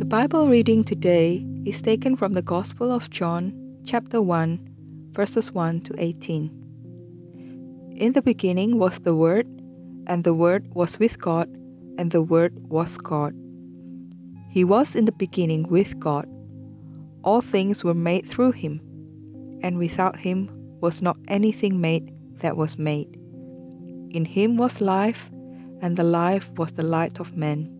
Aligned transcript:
The 0.00 0.06
Bible 0.06 0.48
reading 0.48 0.82
today 0.82 1.46
is 1.66 1.82
taken 1.82 2.16
from 2.16 2.32
the 2.32 2.40
Gospel 2.40 2.90
of 2.90 3.10
John, 3.10 3.52
chapter 3.84 4.22
1, 4.22 4.58
verses 5.12 5.52
1 5.52 5.82
to 5.82 5.94
18. 5.98 7.92
In 7.98 8.12
the 8.14 8.22
beginning 8.22 8.78
was 8.78 9.00
the 9.00 9.14
Word, 9.14 9.46
and 10.06 10.24
the 10.24 10.32
Word 10.32 10.74
was 10.74 10.98
with 10.98 11.20
God, 11.20 11.50
and 11.98 12.10
the 12.10 12.22
Word 12.22 12.54
was 12.70 12.96
God. 12.96 13.34
He 14.48 14.64
was 14.64 14.96
in 14.96 15.04
the 15.04 15.12
beginning 15.12 15.64
with 15.68 16.00
God. 16.00 16.26
All 17.22 17.42
things 17.42 17.84
were 17.84 17.92
made 17.92 18.26
through 18.26 18.52
him, 18.52 18.80
and 19.62 19.76
without 19.76 20.20
him 20.20 20.48
was 20.80 21.02
not 21.02 21.18
anything 21.28 21.78
made 21.78 22.10
that 22.40 22.56
was 22.56 22.78
made. 22.78 23.20
In 24.08 24.24
him 24.24 24.56
was 24.56 24.80
life, 24.80 25.30
and 25.82 25.98
the 25.98 26.04
life 26.04 26.50
was 26.56 26.72
the 26.72 26.84
light 26.84 27.20
of 27.20 27.36
men. 27.36 27.79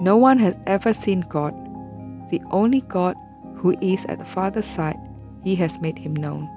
No 0.00 0.16
one 0.16 0.38
has 0.38 0.56
ever 0.66 0.94
seen 0.94 1.20
God, 1.28 1.52
the 2.30 2.40
only 2.50 2.80
God 2.80 3.16
who 3.56 3.76
is 3.82 4.06
at 4.06 4.18
the 4.18 4.24
Father's 4.24 4.64
side, 4.64 4.96
he 5.44 5.54
has 5.56 5.78
made 5.78 5.98
him 5.98 6.16
known. 6.16 6.48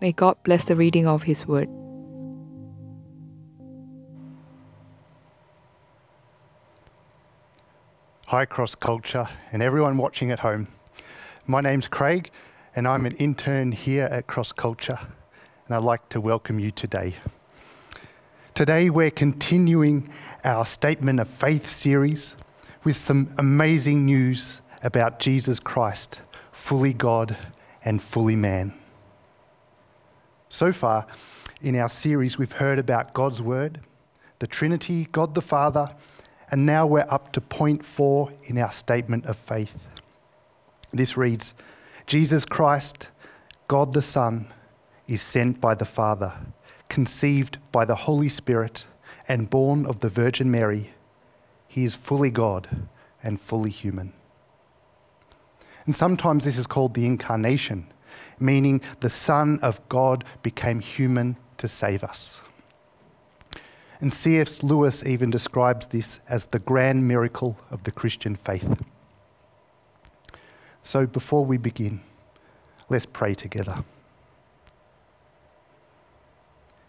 May 0.00 0.12
God 0.12 0.36
bless 0.44 0.62
the 0.64 0.76
reading 0.76 1.08
of 1.08 1.24
his 1.24 1.44
word. 1.44 1.68
Hi, 8.28 8.44
Cross 8.44 8.76
Culture, 8.76 9.26
and 9.50 9.60
everyone 9.60 9.98
watching 9.98 10.30
at 10.30 10.38
home. 10.38 10.68
My 11.48 11.60
name's 11.60 11.88
Craig, 11.88 12.30
and 12.76 12.86
I'm 12.86 13.06
an 13.06 13.16
intern 13.16 13.72
here 13.72 14.04
at 14.04 14.28
Cross 14.28 14.52
Culture, 14.52 15.00
and 15.66 15.74
I'd 15.74 15.82
like 15.82 16.08
to 16.10 16.20
welcome 16.20 16.60
you 16.60 16.70
today. 16.70 17.16
Today, 18.54 18.88
we're 18.88 19.10
continuing 19.10 20.08
our 20.44 20.64
Statement 20.64 21.18
of 21.18 21.26
Faith 21.26 21.68
series 21.68 22.36
with 22.84 22.96
some 22.96 23.34
amazing 23.36 24.04
news 24.04 24.60
about 24.80 25.18
Jesus 25.18 25.58
Christ, 25.58 26.20
fully 26.52 26.92
God 26.92 27.36
and 27.84 28.00
fully 28.00 28.36
man. 28.36 28.72
So 30.48 30.70
far, 30.72 31.08
in 31.62 31.74
our 31.74 31.88
series, 31.88 32.38
we've 32.38 32.52
heard 32.52 32.78
about 32.78 33.12
God's 33.12 33.42
Word, 33.42 33.80
the 34.38 34.46
Trinity, 34.46 35.08
God 35.10 35.34
the 35.34 35.42
Father, 35.42 35.92
and 36.48 36.64
now 36.64 36.86
we're 36.86 37.06
up 37.08 37.32
to 37.32 37.40
point 37.40 37.84
four 37.84 38.32
in 38.44 38.56
our 38.56 38.70
statement 38.70 39.26
of 39.26 39.36
faith. 39.36 39.88
This 40.92 41.16
reads 41.16 41.54
Jesus 42.06 42.44
Christ, 42.44 43.08
God 43.66 43.94
the 43.94 44.00
Son, 44.00 44.46
is 45.08 45.20
sent 45.20 45.60
by 45.60 45.74
the 45.74 45.84
Father, 45.84 46.34
conceived 46.88 47.58
by 47.72 47.84
the 47.84 47.94
Holy 47.94 48.28
Spirit, 48.28 48.86
and 49.28 49.50
born 49.50 49.86
of 49.86 50.00
the 50.00 50.08
Virgin 50.08 50.50
Mary. 50.50 50.92
He 51.66 51.84
is 51.84 51.94
fully 51.94 52.30
God 52.30 52.88
and 53.22 53.40
fully 53.40 53.70
human. 53.70 54.12
And 55.86 55.94
sometimes 55.94 56.44
this 56.44 56.58
is 56.58 56.66
called 56.66 56.94
the 56.94 57.06
incarnation, 57.06 57.86
meaning 58.38 58.80
the 59.00 59.10
Son 59.10 59.58
of 59.60 59.86
God 59.88 60.24
became 60.42 60.80
human 60.80 61.36
to 61.58 61.68
save 61.68 62.04
us. 62.04 62.40
And 64.00 64.12
C.S. 64.12 64.62
Lewis 64.62 65.04
even 65.04 65.30
describes 65.30 65.86
this 65.86 66.20
as 66.28 66.46
the 66.46 66.58
grand 66.58 67.06
miracle 67.08 67.56
of 67.70 67.84
the 67.84 67.92
Christian 67.92 68.34
faith. 68.34 68.82
So 70.82 71.06
before 71.06 71.44
we 71.44 71.56
begin, 71.56 72.00
let's 72.88 73.06
pray 73.06 73.34
together. 73.34 73.84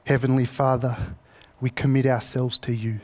Heavenly 0.05 0.45
Father, 0.45 0.97
we 1.59 1.71
commit 1.71 2.05
ourselves 2.05 2.59
to 2.59 2.75
you. 2.75 2.99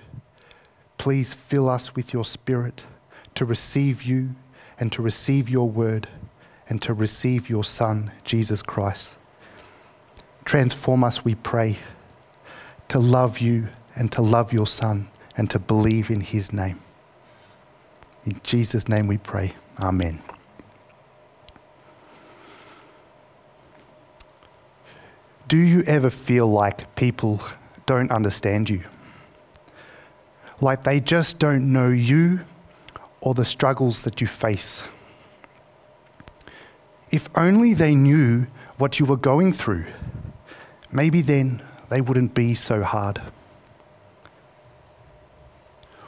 Please 0.99 1.33
fill 1.33 1.67
us 1.67 1.95
with 1.95 2.13
your 2.13 2.23
Spirit 2.23 2.85
to 3.33 3.43
receive 3.43 4.03
you 4.03 4.35
and 4.79 4.91
to 4.91 5.01
receive 5.01 5.49
your 5.49 5.67
word 5.67 6.07
and 6.69 6.79
to 6.83 6.93
receive 6.93 7.49
your 7.49 7.63
Son, 7.63 8.11
Jesus 8.23 8.61
Christ. 8.61 9.09
Transform 10.45 11.03
us, 11.03 11.25
we 11.25 11.33
pray, 11.33 11.79
to 12.89 12.99
love 12.99 13.39
you 13.39 13.69
and 13.95 14.11
to 14.11 14.21
love 14.21 14.53
your 14.53 14.67
Son 14.67 15.09
and 15.35 15.49
to 15.49 15.57
believe 15.57 16.11
in 16.11 16.21
his 16.21 16.53
name. 16.53 16.79
In 18.25 18.39
Jesus' 18.43 18.87
name 18.87 19.07
we 19.07 19.17
pray. 19.17 19.55
Amen. 19.79 20.21
Do 25.51 25.57
you 25.57 25.83
ever 25.85 26.09
feel 26.09 26.47
like 26.47 26.95
people 26.95 27.41
don't 27.85 28.09
understand 28.09 28.69
you? 28.69 28.85
Like 30.61 30.85
they 30.85 31.01
just 31.01 31.39
don't 31.39 31.73
know 31.73 31.89
you 31.89 32.39
or 33.19 33.33
the 33.33 33.43
struggles 33.43 34.03
that 34.03 34.21
you 34.21 34.27
face? 34.27 34.81
If 37.09 37.27
only 37.35 37.73
they 37.73 37.95
knew 37.95 38.47
what 38.77 39.01
you 39.01 39.05
were 39.05 39.17
going 39.17 39.51
through, 39.51 39.87
maybe 40.89 41.21
then 41.21 41.61
they 41.89 41.99
wouldn't 41.99 42.33
be 42.33 42.53
so 42.53 42.81
hard. 42.81 43.21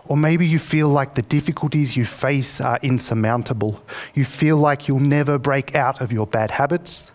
Or 0.05 0.15
maybe 0.15 0.47
you 0.47 0.57
feel 0.57 0.87
like 0.87 1.15
the 1.15 1.21
difficulties 1.21 1.97
you 1.97 2.05
face 2.05 2.61
are 2.61 2.79
insurmountable. 2.81 3.83
You 4.13 4.23
feel 4.23 4.55
like 4.55 4.87
you'll 4.87 5.01
never 5.01 5.37
break 5.37 5.75
out 5.75 5.99
of 5.99 6.13
your 6.13 6.27
bad 6.27 6.51
habits, 6.51 7.11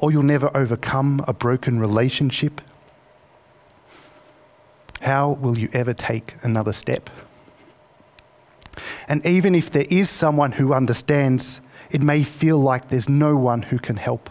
or 0.00 0.10
you'll 0.10 0.22
never 0.22 0.50
overcome 0.56 1.22
a 1.28 1.32
broken 1.32 1.78
relationship. 1.78 2.60
How 5.02 5.30
will 5.30 5.58
you 5.58 5.68
ever 5.72 5.94
take 5.94 6.34
another 6.42 6.72
step? 6.72 7.10
And 9.06 9.24
even 9.26 9.54
if 9.54 9.70
there 9.70 9.86
is 9.90 10.08
someone 10.08 10.52
who 10.52 10.72
understands, 10.72 11.60
it 11.90 12.00
may 12.00 12.22
feel 12.22 12.58
like 12.58 12.88
there's 12.88 13.08
no 13.08 13.36
one 13.36 13.62
who 13.62 13.78
can 13.78 13.96
help. 13.96 14.30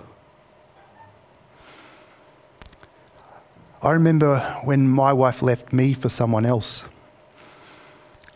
I 3.81 3.91
remember 3.91 4.39
when 4.63 4.89
my 4.89 5.13
wife 5.13 5.41
left 5.41 5.71
me 5.71 5.93
for 5.93 6.09
someone 6.09 6.45
else. 6.45 6.83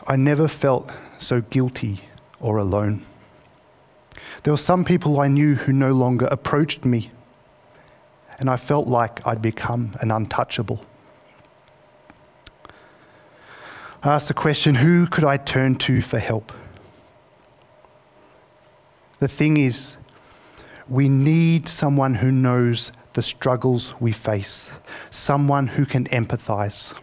I 0.08 0.16
never 0.16 0.48
felt 0.48 0.92
so 1.18 1.42
guilty 1.42 2.02
or 2.40 2.58
alone. 2.58 3.06
There 4.44 4.54
were 4.54 4.58
some 4.58 4.84
people 4.86 5.20
I 5.20 5.28
knew 5.28 5.56
who 5.56 5.74
no 5.74 5.94
longer 5.94 6.28
approached 6.28 6.86
me, 6.86 7.10
and 8.44 8.50
I 8.50 8.58
felt 8.58 8.90
like 8.90 9.26
I'd 9.26 9.42
become 9.42 9.96
an 10.02 10.12
untouchable. 10.12 10.84
I 14.04 14.16
asked 14.16 14.28
the 14.28 14.34
question 14.34 14.76
who 14.76 15.08
could 15.08 15.24
I 15.24 15.38
turn 15.38 15.76
to 15.76 16.02
for 16.02 16.20
help? 16.20 16.52
The 19.20 19.30
thing 19.30 19.56
is, 19.56 19.96
we 20.90 21.08
need 21.08 21.70
someone 21.70 22.16
who 22.16 22.34
knows 22.34 22.92
the 23.14 23.24
struggles 23.24 23.94
we 24.02 24.12
face, 24.12 24.70
someone 25.10 25.68
who 25.68 25.86
can 25.86 26.04
empathize. 26.08 26.94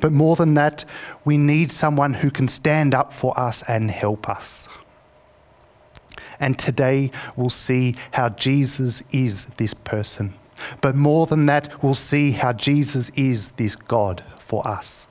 But 0.00 0.12
more 0.12 0.36
than 0.36 0.54
that, 0.54 0.86
we 1.26 1.36
need 1.36 1.70
someone 1.70 2.14
who 2.14 2.30
can 2.30 2.48
stand 2.48 2.94
up 2.94 3.12
for 3.12 3.38
us 3.38 3.62
and 3.68 3.90
help 3.90 4.30
us. 4.30 4.66
And 6.42 6.58
today 6.58 7.12
we'll 7.36 7.50
see 7.50 7.94
how 8.10 8.28
Jesus 8.28 9.00
is 9.12 9.44
this 9.56 9.74
person. 9.74 10.34
But 10.80 10.96
more 10.96 11.26
than 11.26 11.46
that, 11.46 11.82
we'll 11.84 11.94
see 11.94 12.32
how 12.32 12.52
Jesus 12.52 13.10
is 13.10 13.50
this 13.50 13.76
God 13.76 14.24
for 14.38 14.66
us. 14.66 15.06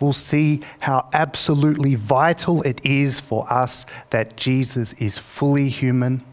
We'll 0.00 0.14
see 0.14 0.62
how 0.80 1.08
absolutely 1.12 1.96
vital 1.96 2.62
it 2.62 2.84
is 2.84 3.20
for 3.20 3.50
us 3.52 3.84
that 4.08 4.38
Jesus 4.38 4.94
is 4.94 5.18
fully 5.18 5.68
human 5.68 6.24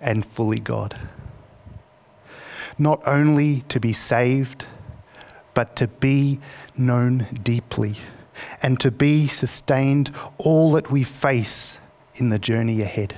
and 0.00 0.24
fully 0.24 0.60
God. 0.60 0.96
Not 2.78 3.02
only 3.04 3.62
to 3.68 3.80
be 3.80 3.92
saved, 3.92 4.64
but 5.54 5.74
to 5.74 5.88
be 5.88 6.38
known 6.76 7.26
deeply 7.42 7.96
and 8.62 8.78
to 8.78 8.92
be 8.92 9.26
sustained 9.26 10.12
all 10.38 10.70
that 10.72 10.88
we 10.88 11.02
face 11.02 11.78
in 12.18 12.28
the 12.28 12.38
journey 12.38 12.82
ahead. 12.82 13.16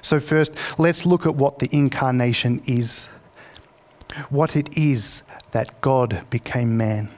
So, 0.00 0.20
first, 0.20 0.54
let's 0.78 1.06
look 1.06 1.26
at 1.26 1.34
what 1.34 1.58
the 1.58 1.68
incarnation 1.72 2.62
is, 2.66 3.06
what 4.28 4.56
it 4.56 4.76
is 4.76 5.22
that 5.52 5.80
God 5.80 6.24
became 6.30 6.76
man, 6.76 7.10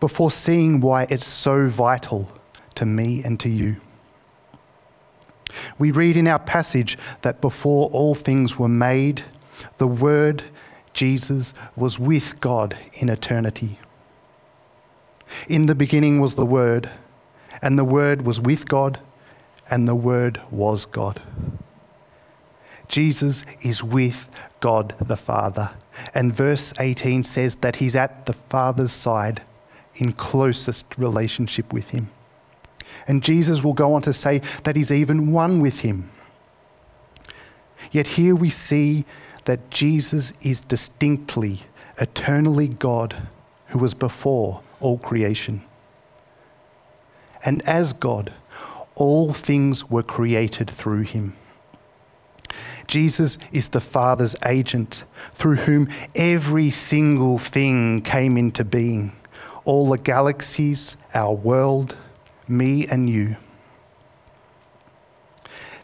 before 0.00 0.30
seeing 0.30 0.80
why 0.80 1.06
it's 1.10 1.26
so 1.26 1.68
vital 1.68 2.28
to 2.74 2.86
me 2.86 3.22
and 3.24 3.40
to 3.40 3.48
you. 3.48 3.76
We 5.78 5.90
read 5.90 6.16
in 6.16 6.28
our 6.28 6.38
passage 6.38 6.98
that 7.22 7.40
before 7.40 7.88
all 7.90 8.14
things 8.14 8.58
were 8.58 8.68
made, 8.68 9.22
the 9.78 9.86
Word, 9.86 10.44
Jesus, 10.92 11.52
was 11.76 11.98
with 11.98 12.40
God 12.40 12.76
in 12.94 13.08
eternity. 13.08 13.78
In 15.48 15.66
the 15.66 15.74
beginning 15.74 16.20
was 16.20 16.34
the 16.34 16.46
Word, 16.46 16.90
and 17.62 17.78
the 17.78 17.84
Word 17.84 18.22
was 18.22 18.40
with 18.40 18.68
God, 18.68 19.00
and 19.70 19.86
the 19.86 19.94
Word 19.94 20.40
was 20.50 20.86
God. 20.86 21.20
Jesus 22.88 23.44
is 23.60 23.84
with 23.84 24.28
God 24.60 24.94
the 25.00 25.16
Father. 25.16 25.70
And 26.14 26.32
verse 26.32 26.72
18 26.80 27.22
says 27.22 27.56
that 27.56 27.76
he's 27.76 27.96
at 27.96 28.26
the 28.26 28.32
Father's 28.32 28.92
side 28.92 29.42
in 29.96 30.12
closest 30.12 30.96
relationship 30.96 31.72
with 31.72 31.90
him. 31.90 32.10
And 33.06 33.22
Jesus 33.22 33.62
will 33.62 33.74
go 33.74 33.94
on 33.94 34.02
to 34.02 34.12
say 34.12 34.40
that 34.64 34.76
he's 34.76 34.90
even 34.90 35.32
one 35.32 35.60
with 35.60 35.80
him. 35.80 36.10
Yet 37.90 38.06
here 38.08 38.34
we 38.34 38.50
see 38.50 39.04
that 39.44 39.70
Jesus 39.70 40.32
is 40.42 40.60
distinctly, 40.60 41.60
eternally 41.98 42.68
God 42.68 43.28
who 43.68 43.78
was 43.78 43.94
before 43.94 44.62
all 44.80 44.98
creation. 44.98 45.62
And 47.44 47.62
as 47.62 47.92
God, 47.92 48.32
all 48.94 49.32
things 49.32 49.88
were 49.88 50.02
created 50.02 50.68
through 50.68 51.02
him. 51.02 51.34
Jesus 52.86 53.38
is 53.52 53.68
the 53.68 53.80
Father's 53.80 54.34
agent 54.44 55.04
through 55.34 55.56
whom 55.56 55.88
every 56.14 56.70
single 56.70 57.38
thing 57.38 58.00
came 58.00 58.36
into 58.36 58.64
being. 58.64 59.12
All 59.64 59.88
the 59.90 59.98
galaxies, 59.98 60.96
our 61.14 61.34
world, 61.34 61.96
me 62.48 62.86
and 62.86 63.08
you. 63.08 63.36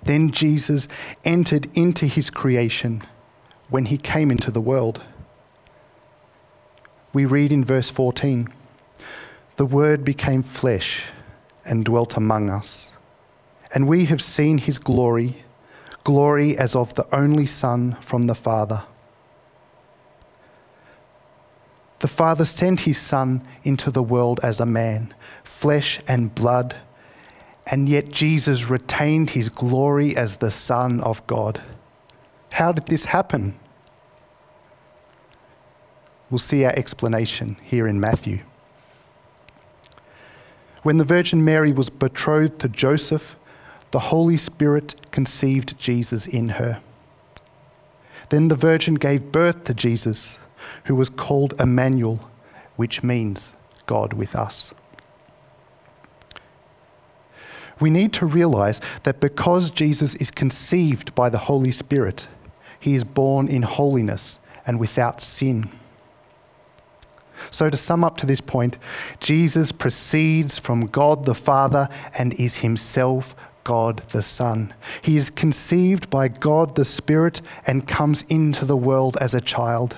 Then 0.02 0.32
Jesus 0.32 0.88
entered 1.24 1.68
into 1.76 2.06
his 2.06 2.30
creation 2.30 3.02
when 3.68 3.86
he 3.86 3.98
came 3.98 4.30
into 4.30 4.50
the 4.50 4.60
world. 4.60 5.02
We 7.12 7.26
read 7.26 7.52
in 7.52 7.64
verse 7.64 7.90
14 7.90 8.48
The 9.56 9.66
Word 9.66 10.04
became 10.04 10.42
flesh 10.42 11.04
and 11.64 11.84
dwelt 11.84 12.16
among 12.16 12.50
us, 12.50 12.90
and 13.74 13.88
we 13.88 14.06
have 14.06 14.22
seen 14.22 14.58
his 14.58 14.78
glory, 14.78 15.44
glory 16.04 16.56
as 16.56 16.76
of 16.76 16.94
the 16.94 17.06
only 17.14 17.46
Son 17.46 17.92
from 18.00 18.22
the 18.22 18.34
Father. 18.34 18.84
The 22.00 22.08
Father 22.08 22.44
sent 22.44 22.80
his 22.80 22.98
Son 22.98 23.42
into 23.62 23.90
the 23.90 24.02
world 24.02 24.38
as 24.42 24.60
a 24.60 24.66
man, 24.66 25.14
flesh 25.42 26.00
and 26.06 26.34
blood, 26.34 26.76
and 27.66 27.88
yet 27.88 28.12
Jesus 28.12 28.68
retained 28.68 29.30
his 29.30 29.48
glory 29.48 30.14
as 30.16 30.36
the 30.36 30.50
Son 30.50 31.00
of 31.00 31.26
God. 31.26 31.62
How 32.52 32.72
did 32.72 32.86
this 32.86 33.06
happen? 33.06 33.54
We'll 36.30 36.38
see 36.38 36.64
our 36.64 36.72
explanation 36.72 37.56
here 37.62 37.86
in 37.86 38.00
Matthew. 38.00 38.40
When 40.84 40.98
the 40.98 41.04
Virgin 41.04 41.42
Mary 41.42 41.72
was 41.72 41.88
betrothed 41.88 42.58
to 42.58 42.68
Joseph, 42.68 43.36
the 43.90 44.10
Holy 44.10 44.36
Spirit 44.36 44.94
conceived 45.10 45.78
Jesus 45.78 46.26
in 46.26 46.48
her. 46.60 46.80
Then 48.28 48.48
the 48.48 48.54
Virgin 48.54 48.96
gave 48.96 49.32
birth 49.32 49.64
to 49.64 49.72
Jesus, 49.72 50.36
who 50.84 50.94
was 50.94 51.08
called 51.08 51.58
Emmanuel, 51.58 52.20
which 52.76 53.02
means 53.02 53.54
God 53.86 54.12
with 54.12 54.36
us. 54.36 54.74
We 57.80 57.88
need 57.88 58.12
to 58.14 58.26
realize 58.26 58.82
that 59.04 59.20
because 59.20 59.70
Jesus 59.70 60.14
is 60.16 60.30
conceived 60.30 61.14
by 61.14 61.30
the 61.30 61.38
Holy 61.38 61.70
Spirit, 61.70 62.28
he 62.78 62.94
is 62.94 63.04
born 63.04 63.48
in 63.48 63.62
holiness 63.62 64.38
and 64.66 64.78
without 64.78 65.22
sin. 65.22 65.70
So, 67.50 67.70
to 67.70 67.76
sum 67.76 68.04
up 68.04 68.16
to 68.18 68.26
this 68.26 68.40
point, 68.40 68.78
Jesus 69.20 69.72
proceeds 69.72 70.58
from 70.58 70.86
God 70.86 71.24
the 71.24 71.34
Father 71.34 71.88
and 72.16 72.32
is 72.34 72.58
himself 72.58 73.34
God 73.64 73.98
the 74.10 74.22
Son. 74.22 74.72
He 75.02 75.16
is 75.16 75.30
conceived 75.30 76.10
by 76.10 76.28
God 76.28 76.76
the 76.76 76.84
Spirit 76.84 77.40
and 77.66 77.88
comes 77.88 78.22
into 78.28 78.64
the 78.64 78.76
world 78.76 79.16
as 79.20 79.34
a 79.34 79.40
child, 79.40 79.96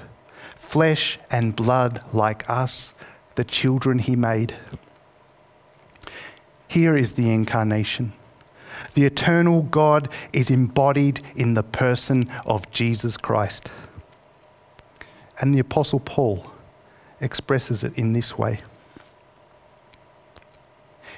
flesh 0.56 1.18
and 1.30 1.54
blood 1.54 2.00
like 2.12 2.48
us, 2.48 2.94
the 3.34 3.44
children 3.44 3.98
he 3.98 4.16
made. 4.16 4.54
Here 6.68 6.96
is 6.96 7.12
the 7.12 7.30
incarnation. 7.30 8.12
The 8.94 9.04
eternal 9.04 9.62
God 9.62 10.08
is 10.32 10.50
embodied 10.50 11.20
in 11.34 11.54
the 11.54 11.62
person 11.62 12.24
of 12.44 12.70
Jesus 12.70 13.16
Christ. 13.16 13.70
And 15.40 15.54
the 15.54 15.58
Apostle 15.58 16.00
Paul 16.00 16.50
expresses 17.20 17.82
it 17.84 17.96
in 17.98 18.12
this 18.12 18.36
way 18.38 18.58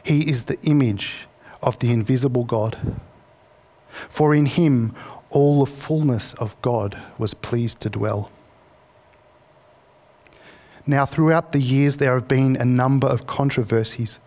He 0.02 0.28
is 0.28 0.45
the 0.45 0.61
image 0.62 1.26
of 1.62 1.78
the 1.78 1.90
invisible 1.90 2.45
God. 2.45 2.97
For 4.09 4.35
in 4.35 4.47
him 4.47 4.95
all 5.31 5.64
the 5.64 5.71
fullness 5.71 6.35
of 6.35 6.61
God 6.62 7.00
was 7.19 7.35
pleased 7.35 7.81
to 7.81 7.90
dwell. 7.90 8.31
Now, 10.87 11.05
throughout 11.05 11.52
the 11.52 11.61
years, 11.61 11.99
there 11.99 12.14
have 12.14 12.28
been 12.28 12.57
a 12.57 12.64
number 12.64 13.07
of 13.07 13.26
controversies 13.26 14.19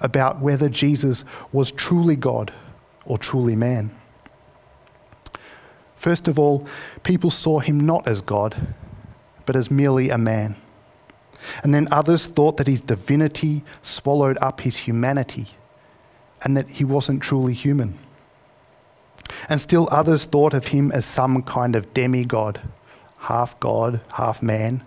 about 0.00 0.40
whether 0.40 0.68
Jesus 0.68 1.24
was 1.52 1.70
truly 1.70 2.16
God 2.16 2.52
or 3.06 3.16
truly 3.16 3.56
man. 3.56 3.90
First 5.96 6.28
of 6.28 6.38
all, 6.38 6.66
people 7.02 7.30
saw 7.30 7.60
him 7.60 7.80
not 7.80 8.06
as 8.06 8.20
God, 8.20 8.74
but 9.46 9.56
as 9.56 9.70
merely 9.70 10.10
a 10.10 10.18
man. 10.18 10.56
And 11.62 11.74
then 11.74 11.88
others 11.90 12.26
thought 12.26 12.56
that 12.56 12.66
his 12.66 12.80
divinity 12.80 13.62
swallowed 13.82 14.38
up 14.40 14.60
his 14.60 14.76
humanity 14.78 15.46
and 16.42 16.56
that 16.56 16.68
he 16.68 16.84
wasn't 16.84 17.22
truly 17.22 17.52
human. 17.52 17.98
And 19.48 19.60
still 19.60 19.88
others 19.90 20.24
thought 20.24 20.54
of 20.54 20.68
him 20.68 20.92
as 20.92 21.04
some 21.04 21.42
kind 21.42 21.76
of 21.76 21.94
demigod, 21.94 22.60
half 23.18 23.58
God, 23.60 24.00
half 24.14 24.42
man. 24.42 24.82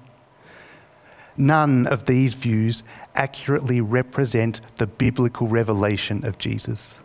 None 1.38 1.88
of 1.88 2.06
these 2.06 2.34
views 2.34 2.84
accurately 3.14 3.82
represent 3.82 4.62
the 4.78 4.88
biblical 4.88 5.48
revelation 5.48 6.26
of 6.26 6.38
Jesus. 6.38 7.00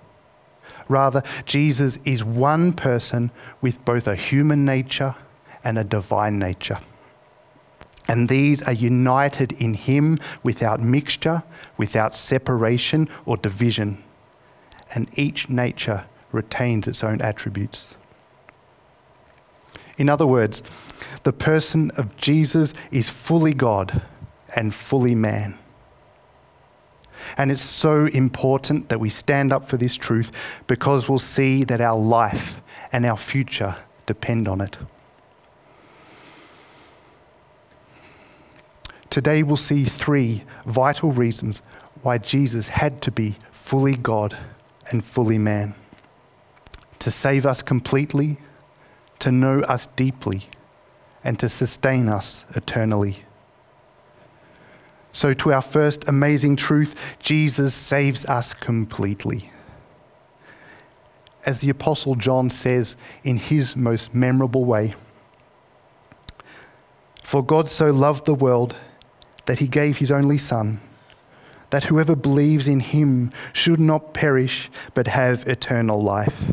Rather, 0.88 1.22
Jesus 1.44 1.98
is 2.04 2.24
one 2.24 2.72
person 2.72 3.30
with 3.60 3.84
both 3.84 4.06
a 4.06 4.16
human 4.16 4.64
nature 4.64 5.14
and 5.62 5.78
a 5.78 5.84
divine 5.84 6.38
nature. 6.38 6.78
And 8.10 8.28
these 8.28 8.60
are 8.62 8.72
united 8.72 9.52
in 9.52 9.74
Him 9.74 10.18
without 10.42 10.80
mixture, 10.80 11.44
without 11.76 12.12
separation 12.12 13.08
or 13.24 13.36
division. 13.36 14.02
And 14.92 15.08
each 15.16 15.48
nature 15.48 16.06
retains 16.32 16.88
its 16.88 17.04
own 17.04 17.22
attributes. 17.22 17.94
In 19.96 20.08
other 20.08 20.26
words, 20.26 20.60
the 21.22 21.32
person 21.32 21.92
of 21.92 22.16
Jesus 22.16 22.74
is 22.90 23.08
fully 23.08 23.54
God 23.54 24.04
and 24.56 24.74
fully 24.74 25.14
man. 25.14 25.56
And 27.36 27.52
it's 27.52 27.62
so 27.62 28.06
important 28.06 28.88
that 28.88 28.98
we 28.98 29.08
stand 29.08 29.52
up 29.52 29.68
for 29.68 29.76
this 29.76 29.94
truth 29.94 30.32
because 30.66 31.08
we'll 31.08 31.20
see 31.20 31.62
that 31.62 31.80
our 31.80 31.96
life 31.96 32.60
and 32.90 33.06
our 33.06 33.16
future 33.16 33.76
depend 34.06 34.48
on 34.48 34.60
it. 34.60 34.78
Today, 39.10 39.42
we'll 39.42 39.56
see 39.56 39.84
three 39.84 40.44
vital 40.64 41.10
reasons 41.10 41.62
why 42.02 42.18
Jesus 42.18 42.68
had 42.68 43.02
to 43.02 43.10
be 43.10 43.34
fully 43.50 43.96
God 43.96 44.38
and 44.90 45.04
fully 45.04 45.36
man 45.36 45.74
to 47.00 47.10
save 47.10 47.46
us 47.46 47.62
completely, 47.62 48.36
to 49.18 49.32
know 49.32 49.60
us 49.62 49.86
deeply, 49.86 50.42
and 51.24 51.38
to 51.40 51.48
sustain 51.48 52.08
us 52.08 52.44
eternally. 52.54 53.24
So, 55.10 55.32
to 55.34 55.52
our 55.52 55.62
first 55.62 56.06
amazing 56.06 56.56
truth, 56.56 57.18
Jesus 57.20 57.74
saves 57.74 58.24
us 58.26 58.54
completely. 58.54 59.50
As 61.44 61.62
the 61.62 61.70
Apostle 61.70 62.14
John 62.14 62.48
says 62.48 62.96
in 63.24 63.38
his 63.38 63.74
most 63.74 64.14
memorable 64.14 64.64
way 64.64 64.92
For 67.24 67.42
God 67.42 67.68
so 67.68 67.90
loved 67.90 68.26
the 68.26 68.34
world 68.34 68.76
that 69.50 69.58
he 69.58 69.66
gave 69.66 69.96
his 69.98 70.12
only 70.12 70.38
Son, 70.38 70.78
that 71.70 71.82
whoever 71.82 72.14
believes 72.14 72.68
in 72.68 72.78
him 72.78 73.32
should 73.52 73.80
not 73.80 74.14
perish 74.14 74.70
but 74.94 75.08
have 75.08 75.44
eternal 75.48 76.00
life. 76.00 76.52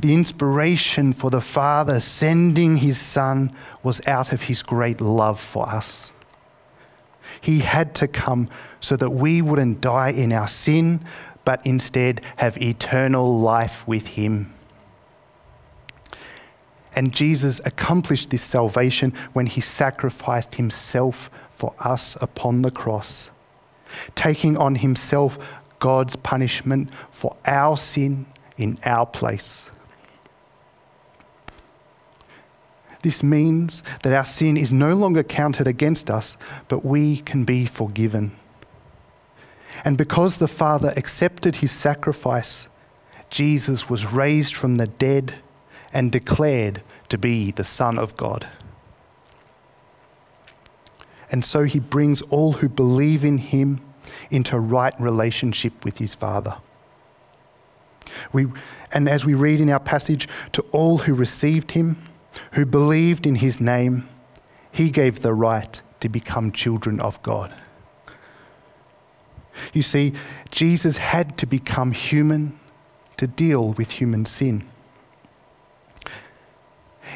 The 0.00 0.14
inspiration 0.14 1.12
for 1.12 1.28
the 1.28 1.40
Father 1.40 1.98
sending 1.98 2.76
his 2.76 3.00
Son 3.00 3.50
was 3.82 4.00
out 4.06 4.32
of 4.32 4.42
his 4.42 4.62
great 4.62 5.00
love 5.00 5.40
for 5.40 5.68
us. 5.68 6.12
He 7.40 7.58
had 7.58 7.92
to 7.96 8.06
come 8.06 8.48
so 8.78 8.94
that 8.94 9.10
we 9.10 9.42
wouldn't 9.42 9.80
die 9.80 10.10
in 10.10 10.32
our 10.32 10.46
sin, 10.46 11.00
but 11.44 11.66
instead 11.66 12.20
have 12.36 12.56
eternal 12.62 13.40
life 13.40 13.84
with 13.88 14.06
him. 14.06 14.54
And 16.94 17.12
Jesus 17.12 17.60
accomplished 17.64 18.30
this 18.30 18.42
salvation 18.42 19.12
when 19.32 19.46
he 19.46 19.60
sacrificed 19.60 20.56
himself 20.56 21.30
for 21.50 21.74
us 21.80 22.16
upon 22.20 22.62
the 22.62 22.70
cross, 22.70 23.30
taking 24.14 24.56
on 24.56 24.76
himself 24.76 25.38
God's 25.78 26.16
punishment 26.16 26.94
for 27.10 27.36
our 27.46 27.76
sin 27.76 28.26
in 28.56 28.78
our 28.84 29.06
place. 29.06 29.64
This 33.02 33.22
means 33.22 33.82
that 34.02 34.12
our 34.12 34.24
sin 34.24 34.56
is 34.56 34.72
no 34.72 34.94
longer 34.94 35.24
counted 35.24 35.66
against 35.66 36.10
us, 36.10 36.36
but 36.68 36.84
we 36.84 37.18
can 37.18 37.44
be 37.44 37.66
forgiven. 37.66 38.36
And 39.84 39.98
because 39.98 40.38
the 40.38 40.46
Father 40.46 40.92
accepted 40.96 41.56
his 41.56 41.72
sacrifice, 41.72 42.68
Jesus 43.28 43.88
was 43.88 44.12
raised 44.12 44.54
from 44.54 44.76
the 44.76 44.86
dead 44.86 45.34
and 45.92 46.10
declared 46.10 46.82
to 47.08 47.18
be 47.18 47.50
the 47.50 47.64
Son 47.64 47.98
of 47.98 48.16
God. 48.16 48.48
And 51.30 51.44
so 51.44 51.64
he 51.64 51.80
brings 51.80 52.22
all 52.22 52.54
who 52.54 52.68
believe 52.68 53.24
in 53.24 53.38
him 53.38 53.80
into 54.30 54.58
right 54.58 54.94
relationship 55.00 55.84
with 55.84 55.98
his 55.98 56.14
Father. 56.14 56.56
We, 58.32 58.46
and 58.92 59.08
as 59.08 59.24
we 59.24 59.34
read 59.34 59.60
in 59.60 59.70
our 59.70 59.80
passage, 59.80 60.28
to 60.52 60.62
all 60.72 60.98
who 60.98 61.14
received 61.14 61.72
him, 61.72 61.96
who 62.52 62.66
believed 62.66 63.26
in 63.26 63.36
his 63.36 63.60
name, 63.60 64.08
he 64.70 64.90
gave 64.90 65.20
the 65.20 65.34
right 65.34 65.80
to 66.00 66.08
become 66.08 66.52
children 66.52 67.00
of 67.00 67.22
God. 67.22 67.52
You 69.72 69.82
see, 69.82 70.12
Jesus 70.50 70.96
had 70.96 71.36
to 71.38 71.46
become 71.46 71.92
human 71.92 72.58
to 73.16 73.26
deal 73.26 73.72
with 73.72 73.92
human 73.92 74.24
sin. 74.24 74.66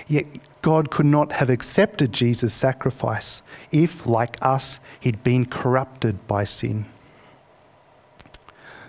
Yet 0.07 0.27
God 0.63 0.91
could 0.91 1.07
not 1.07 1.33
have 1.33 1.51
accepted 1.51 2.13
Jesus' 2.13 2.55
sacrifice 2.55 3.43
if, 3.71 4.07
like 4.07 4.37
us, 4.41 4.81
he'd 5.01 5.23
been 5.23 5.47
corrupted 5.47 6.27
by 6.27 6.45
sin. 6.45 6.87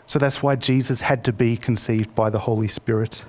So 0.06 0.20
that's 0.20 0.42
why 0.42 0.56
Jesus 0.56 1.02
had 1.02 1.24
to 1.26 1.34
be 1.34 1.58
conceived 1.58 2.16
by 2.16 2.30
the 2.30 2.40
Holy 2.40 2.68
Spirit 2.68 3.24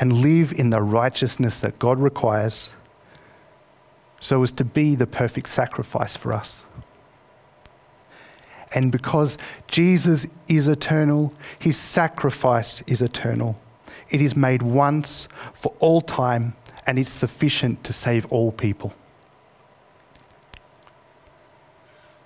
and 0.00 0.12
live 0.12 0.52
in 0.52 0.70
the 0.70 0.82
righteousness 0.82 1.60
that 1.60 1.78
God 1.78 2.00
requires 2.00 2.70
so 4.18 4.42
as 4.42 4.50
to 4.52 4.64
be 4.64 4.94
the 4.94 5.06
perfect 5.06 5.48
sacrifice 5.48 6.16
for 6.16 6.32
us. 6.32 6.64
And 8.74 8.90
because 8.90 9.38
Jesus 9.68 10.26
is 10.48 10.66
eternal, 10.66 11.32
his 11.58 11.76
sacrifice 11.76 12.82
is 12.82 13.00
eternal. 13.00 13.56
It 14.10 14.20
is 14.20 14.34
made 14.34 14.62
once 14.62 15.28
for 15.52 15.72
all 15.78 16.00
time 16.00 16.54
and 16.86 16.98
is 16.98 17.08
sufficient 17.08 17.84
to 17.84 17.92
save 17.92 18.26
all 18.32 18.52
people. 18.52 18.94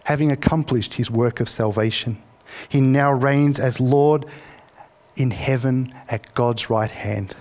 Having 0.05 0.33
accomplished 0.33 0.95
his 0.95 1.11
work 1.11 1.41
of 1.41 1.49
salvation, 1.49 2.23
he 2.69 2.81
now 2.81 3.13
reigns 3.13 3.61
as 3.61 3.79
Lord 3.79 4.25
in 5.17 5.31
heaven 5.31 5.93
at 6.09 6.35
God's 6.35 6.71
right 6.71 6.91
hand, 6.91 7.35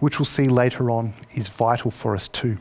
which 0.00 0.18
we'll 0.18 0.24
see 0.24 0.48
later 0.48 0.90
on 0.90 1.14
is 1.34 1.48
vital 1.48 1.90
for 1.90 2.14
us 2.14 2.28
too. 2.28 2.58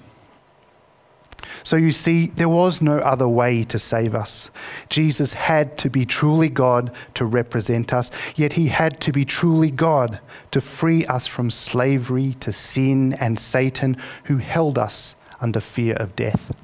So 1.64 1.76
you 1.76 1.92
see, 1.92 2.28
there 2.28 2.50
was 2.50 2.82
no 2.82 2.98
other 3.00 3.28
way 3.28 3.64
to 3.66 3.78
save 3.78 4.16
us. 4.16 4.50
Jesus 4.90 5.34
had 5.34 5.78
to 5.80 5.90
be 5.90 6.06
truly 6.06 6.50
God 6.50 6.92
to 7.14 7.26
represent 7.26 7.94
us, 7.94 8.12
yet 8.36 8.54
he 8.54 8.68
had 8.68 9.00
to 9.02 9.12
be 9.12 9.26
truly 9.26 9.72
God 9.72 10.20
to 10.52 10.62
free 10.62 11.06
us 11.06 11.28
from 11.28 11.52
slavery 11.52 12.34
to 12.40 12.52
sin 12.52 13.14
and 13.14 13.40
Satan, 13.40 13.96
who 14.26 14.38
held 14.38 14.78
us 14.78 15.16
under 15.40 15.60
fear 15.60 15.96
of 15.96 16.16
death. 16.16 16.56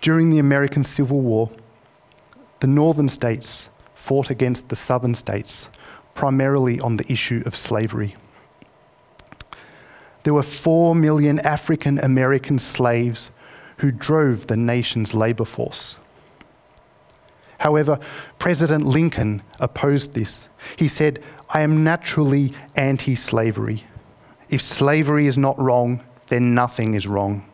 During 0.00 0.30
the 0.30 0.40
American 0.40 0.82
Civil 0.82 1.20
War, 1.20 1.50
the 2.60 2.66
northern 2.66 3.08
states 3.08 3.68
fought 3.94 4.30
against 4.30 4.68
the 4.68 4.76
southern 4.76 5.14
states, 5.14 5.68
primarily 6.14 6.80
on 6.80 6.96
the 6.96 7.10
issue 7.10 7.42
of 7.46 7.56
slavery. 7.56 8.14
There 10.24 10.34
were 10.34 10.42
four 10.42 10.94
million 10.94 11.38
African 11.40 11.98
American 11.98 12.58
slaves 12.58 13.30
who 13.78 13.90
drove 13.90 14.46
the 14.46 14.56
nation's 14.56 15.14
labour 15.14 15.44
force. 15.44 15.96
However, 17.58 17.98
President 18.38 18.84
Lincoln 18.84 19.42
opposed 19.60 20.14
this. 20.14 20.48
He 20.76 20.88
said, 20.88 21.22
I 21.50 21.60
am 21.60 21.84
naturally 21.84 22.52
anti 22.76 23.14
slavery. 23.14 23.84
If 24.50 24.60
slavery 24.60 25.26
is 25.26 25.38
not 25.38 25.58
wrong, 25.58 26.02
then 26.28 26.54
nothing 26.54 26.94
is 26.94 27.06
wrong. 27.06 27.44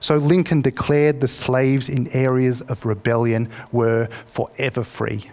So 0.00 0.16
Lincoln 0.16 0.60
declared 0.60 1.20
the 1.20 1.28
slaves 1.28 1.88
in 1.88 2.08
areas 2.08 2.60
of 2.62 2.84
rebellion 2.84 3.50
were 3.72 4.08
forever 4.26 4.84
free. 4.84 5.30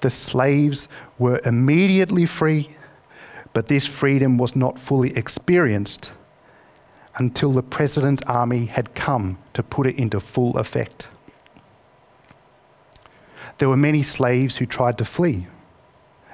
The 0.00 0.10
slaves 0.10 0.88
were 1.18 1.40
immediately 1.44 2.26
free, 2.26 2.76
but 3.52 3.68
this 3.68 3.86
freedom 3.86 4.38
was 4.38 4.56
not 4.56 4.78
fully 4.78 5.16
experienced 5.16 6.12
until 7.16 7.52
the 7.52 7.62
president's 7.62 8.22
army 8.22 8.66
had 8.66 8.94
come 8.94 9.38
to 9.52 9.62
put 9.62 9.86
it 9.86 9.96
into 9.96 10.18
full 10.18 10.56
effect. 10.56 11.06
There 13.58 13.68
were 13.68 13.76
many 13.76 14.02
slaves 14.02 14.56
who 14.56 14.66
tried 14.66 14.96
to 14.98 15.04
flee, 15.04 15.46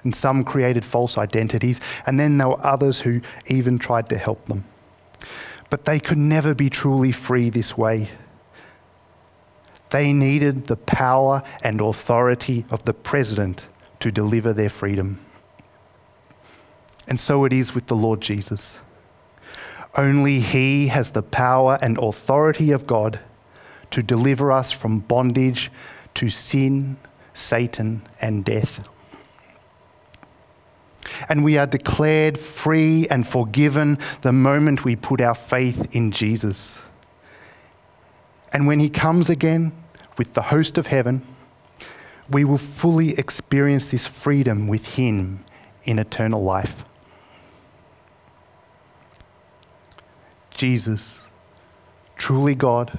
and 0.04 0.14
some 0.14 0.44
created 0.44 0.84
false 0.84 1.18
identities, 1.18 1.80
and 2.06 2.18
then 2.18 2.38
there 2.38 2.48
were 2.48 2.66
others 2.66 3.00
who 3.00 3.20
even 3.46 3.78
tried 3.78 4.08
to 4.10 4.18
help 4.18 4.46
them 4.46 4.64
but 5.70 5.84
they 5.84 6.00
could 6.00 6.18
never 6.18 6.54
be 6.54 6.70
truly 6.70 7.12
free 7.12 7.50
this 7.50 7.76
way. 7.76 8.08
They 9.90 10.12
needed 10.12 10.66
the 10.66 10.76
power 10.76 11.42
and 11.62 11.80
authority 11.80 12.64
of 12.70 12.84
the 12.84 12.94
president 12.94 13.68
to 14.00 14.10
deliver 14.10 14.52
their 14.52 14.68
freedom. 14.68 15.20
And 17.08 17.18
so 17.18 17.44
it 17.44 17.52
is 17.52 17.74
with 17.74 17.86
the 17.86 17.96
Lord 17.96 18.20
Jesus. 18.20 18.78
Only 19.96 20.40
He 20.40 20.88
has 20.88 21.10
the 21.10 21.22
power 21.22 21.78
and 21.80 21.98
authority 21.98 22.70
of 22.70 22.86
God 22.86 23.20
to 23.90 24.02
deliver 24.02 24.52
us 24.52 24.70
from 24.70 25.00
bondage 25.00 25.70
to 26.14 26.28
sin, 26.28 26.98
Satan, 27.32 28.02
and 28.20 28.44
death 28.44 28.88
and 31.28 31.44
we 31.44 31.58
are 31.58 31.66
declared 31.66 32.38
free 32.38 33.06
and 33.08 33.26
forgiven 33.26 33.98
the 34.22 34.32
moment 34.32 34.84
we 34.84 34.96
put 34.96 35.20
our 35.20 35.34
faith 35.34 35.94
in 35.94 36.10
Jesus. 36.10 36.78
And 38.52 38.66
when 38.66 38.80
He 38.80 38.88
comes 38.88 39.28
again 39.28 39.72
with 40.16 40.34
the 40.34 40.42
host 40.42 40.78
of 40.78 40.88
heaven, 40.88 41.22
we 42.30 42.44
will 42.44 42.58
fully 42.58 43.18
experience 43.18 43.90
this 43.90 44.06
freedom 44.06 44.68
with 44.68 44.96
Him 44.96 45.44
in 45.84 45.98
eternal 45.98 46.42
life. 46.42 46.84
Jesus, 50.58 51.28
truly 52.16 52.56
God, 52.56 52.98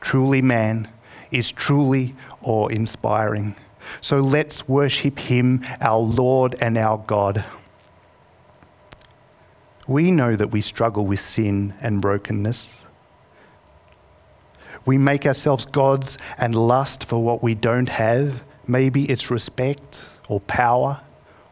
truly 0.00 0.40
man, 0.40 0.88
is 1.30 1.52
truly 1.52 2.14
awe 2.42 2.68
inspiring. 2.68 3.54
So 4.00 4.20
let's 4.20 4.66
worship 4.66 5.18
him, 5.18 5.62
our 5.82 5.98
Lord 5.98 6.56
and 6.58 6.78
our 6.78 6.96
God. 6.96 7.44
We 9.86 10.10
know 10.10 10.36
that 10.36 10.52
we 10.52 10.62
struggle 10.62 11.04
with 11.04 11.20
sin 11.20 11.74
and 11.82 12.00
brokenness. 12.00 12.82
We 14.86 14.96
make 14.96 15.26
ourselves 15.26 15.66
gods 15.66 16.16
and 16.38 16.54
lust 16.54 17.04
for 17.04 17.22
what 17.22 17.42
we 17.42 17.54
don't 17.54 17.90
have. 17.90 18.42
Maybe 18.66 19.04
it's 19.04 19.30
respect 19.30 20.08
or 20.30 20.40
power 20.40 21.02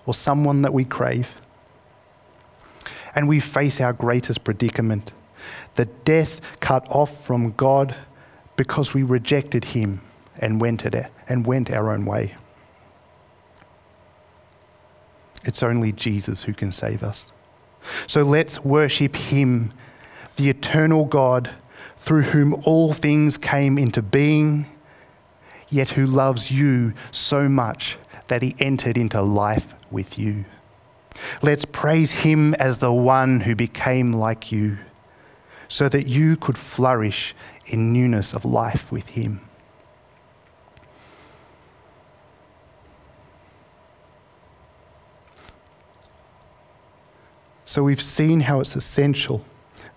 or 0.06 0.14
someone 0.14 0.62
that 0.62 0.72
we 0.72 0.86
crave. 0.86 1.38
And 3.14 3.28
we 3.28 3.40
face 3.40 3.78
our 3.78 3.92
greatest 3.92 4.42
predicament 4.42 5.12
the 5.74 5.86
death 5.86 6.40
cut 6.60 6.86
off 6.90 7.24
from 7.24 7.52
God 7.52 7.96
because 8.56 8.94
we 8.94 9.02
rejected 9.02 9.66
Him 9.66 10.00
and 10.38 10.60
went, 10.60 10.84
it, 10.84 11.10
and 11.28 11.46
went 11.46 11.70
our 11.70 11.90
own 11.90 12.04
way. 12.04 12.36
It's 15.44 15.62
only 15.62 15.92
Jesus 15.92 16.44
who 16.44 16.54
can 16.54 16.72
save 16.72 17.02
us. 17.02 17.30
So 18.06 18.22
let's 18.22 18.64
worship 18.64 19.16
Him, 19.16 19.72
the 20.36 20.48
eternal 20.48 21.04
God, 21.04 21.50
through 21.96 22.22
whom 22.22 22.54
all 22.64 22.92
things 22.92 23.36
came 23.36 23.78
into 23.78 24.02
being, 24.02 24.66
yet 25.68 25.90
who 25.90 26.06
loves 26.06 26.50
you 26.50 26.94
so 27.10 27.48
much 27.48 27.98
that 28.28 28.42
He 28.42 28.54
entered 28.58 28.96
into 28.96 29.20
life 29.20 29.74
with 29.90 30.18
you. 30.18 30.44
Let's 31.42 31.64
praise 31.64 32.10
Him 32.10 32.54
as 32.54 32.78
the 32.78 32.92
one 32.92 33.40
who 33.40 33.54
became 33.54 34.12
like 34.12 34.50
you, 34.50 34.78
so 35.74 35.88
that 35.88 36.06
you 36.06 36.36
could 36.36 36.56
flourish 36.56 37.34
in 37.66 37.92
newness 37.92 38.32
of 38.32 38.44
life 38.44 38.92
with 38.92 39.08
Him. 39.08 39.40
So 47.64 47.82
we've 47.82 48.00
seen 48.00 48.42
how 48.42 48.60
it's 48.60 48.76
essential 48.76 49.44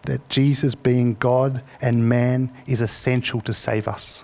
that 0.01 0.27
Jesus, 0.29 0.73
being 0.73 1.13
God 1.13 1.61
and 1.79 2.09
man, 2.09 2.51
is 2.65 2.81
essential 2.81 3.39
to 3.41 3.53
save 3.53 3.87
us. 3.87 4.23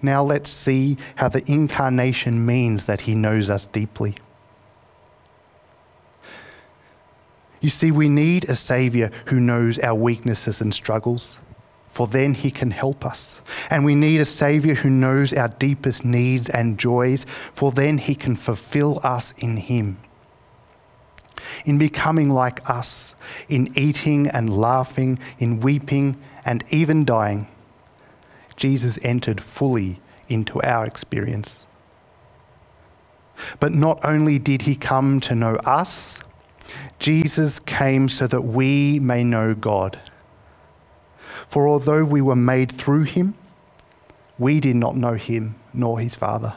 Now 0.00 0.22
let's 0.22 0.50
see 0.50 0.98
how 1.16 1.30
the 1.30 1.42
incarnation 1.50 2.46
means 2.46 2.84
that 2.84 3.00
he 3.00 3.16
knows 3.16 3.50
us 3.50 3.66
deeply. 3.66 4.14
You 7.60 7.68
see, 7.68 7.90
we 7.90 8.08
need 8.08 8.48
a 8.48 8.54
Saviour 8.54 9.10
who 9.26 9.40
knows 9.40 9.78
our 9.78 9.94
weaknesses 9.94 10.60
and 10.60 10.74
struggles, 10.74 11.38
for 11.88 12.06
then 12.06 12.34
He 12.34 12.50
can 12.50 12.70
help 12.70 13.04
us. 13.04 13.40
And 13.70 13.84
we 13.84 13.94
need 13.94 14.20
a 14.20 14.24
Saviour 14.24 14.74
who 14.74 14.90
knows 14.90 15.32
our 15.32 15.48
deepest 15.48 16.04
needs 16.04 16.48
and 16.48 16.78
joys, 16.78 17.24
for 17.52 17.72
then 17.72 17.98
He 17.98 18.14
can 18.14 18.36
fulfill 18.36 19.00
us 19.02 19.32
in 19.38 19.56
Him 19.56 19.98
in 21.64 21.78
becoming 21.78 22.30
like 22.30 22.68
us, 22.68 23.14
in 23.48 23.68
eating 23.78 24.28
and 24.28 24.56
laughing, 24.56 25.18
in 25.38 25.60
weeping 25.60 26.16
and 26.44 26.64
even 26.70 27.04
dying, 27.04 27.48
Jesus 28.56 28.98
entered 29.02 29.40
fully 29.40 30.00
into 30.28 30.62
our 30.62 30.86
experience. 30.86 31.66
But 33.60 33.72
not 33.72 34.02
only 34.04 34.38
did 34.38 34.62
he 34.62 34.76
come 34.76 35.20
to 35.20 35.34
know 35.34 35.56
us, 35.56 36.18
Jesus 36.98 37.58
came 37.60 38.08
so 38.08 38.26
that 38.26 38.42
we 38.42 38.98
may 38.98 39.22
know 39.22 39.54
God. 39.54 39.98
For 41.46 41.68
although 41.68 42.04
we 42.04 42.20
were 42.20 42.36
made 42.36 42.72
through 42.72 43.04
him, 43.04 43.34
we 44.38 44.60
did 44.60 44.76
not 44.76 44.96
know 44.96 45.14
him 45.14 45.54
nor 45.72 46.00
his 46.00 46.16
Father. 46.16 46.54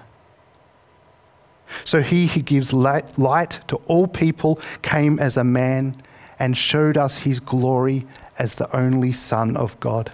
So 1.85 2.01
he 2.01 2.27
who 2.27 2.41
gives 2.41 2.73
light 2.73 3.59
to 3.67 3.75
all 3.87 4.07
people 4.07 4.59
came 4.81 5.19
as 5.19 5.37
a 5.37 5.43
man 5.43 5.95
and 6.39 6.57
showed 6.57 6.97
us 6.97 7.17
his 7.17 7.39
glory 7.39 8.07
as 8.37 8.55
the 8.55 8.75
only 8.75 9.11
Son 9.11 9.55
of 9.55 9.79
God. 9.79 10.11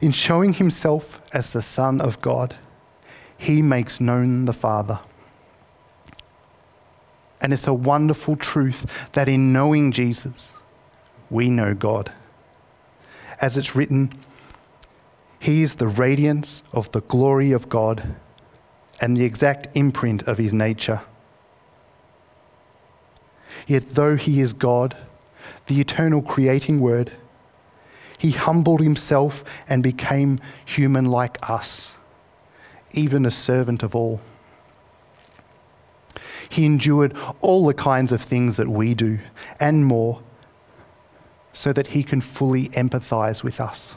In 0.00 0.10
showing 0.10 0.54
himself 0.54 1.20
as 1.32 1.52
the 1.52 1.60
Son 1.60 2.00
of 2.00 2.20
God, 2.20 2.56
he 3.36 3.62
makes 3.62 4.00
known 4.00 4.46
the 4.46 4.52
Father. 4.52 5.00
And 7.40 7.52
it's 7.52 7.66
a 7.66 7.74
wonderful 7.74 8.36
truth 8.36 9.10
that 9.12 9.28
in 9.28 9.52
knowing 9.52 9.92
Jesus, 9.92 10.56
we 11.30 11.48
know 11.48 11.74
God. 11.74 12.12
As 13.40 13.56
it's 13.56 13.74
written, 13.74 14.10
He 15.38 15.62
is 15.62 15.74
the 15.74 15.88
radiance 15.88 16.62
of 16.72 16.90
the 16.92 17.00
glory 17.00 17.52
of 17.52 17.68
God 17.68 18.14
and 19.00 19.16
the 19.16 19.24
exact 19.24 19.68
imprint 19.74 20.22
of 20.24 20.38
his 20.38 20.52
nature. 20.52 21.00
Yet, 23.66 23.90
though 23.90 24.16
he 24.16 24.40
is 24.40 24.52
God, 24.52 24.96
the 25.66 25.80
eternal 25.80 26.22
creating 26.22 26.80
word, 26.80 27.12
he 28.18 28.32
humbled 28.32 28.82
himself 28.82 29.42
and 29.68 29.82
became 29.82 30.38
human 30.64 31.06
like 31.06 31.38
us, 31.48 31.94
even 32.92 33.24
a 33.24 33.30
servant 33.30 33.82
of 33.82 33.96
all. 33.96 34.20
He 36.50 36.66
endured 36.66 37.16
all 37.40 37.64
the 37.64 37.74
kinds 37.74 38.12
of 38.12 38.20
things 38.20 38.56
that 38.56 38.68
we 38.68 38.92
do 38.92 39.20
and 39.58 39.86
more 39.86 40.20
so 41.52 41.72
that 41.72 41.88
he 41.88 42.02
can 42.02 42.20
fully 42.20 42.68
empathize 42.70 43.42
with 43.42 43.60
us. 43.60 43.94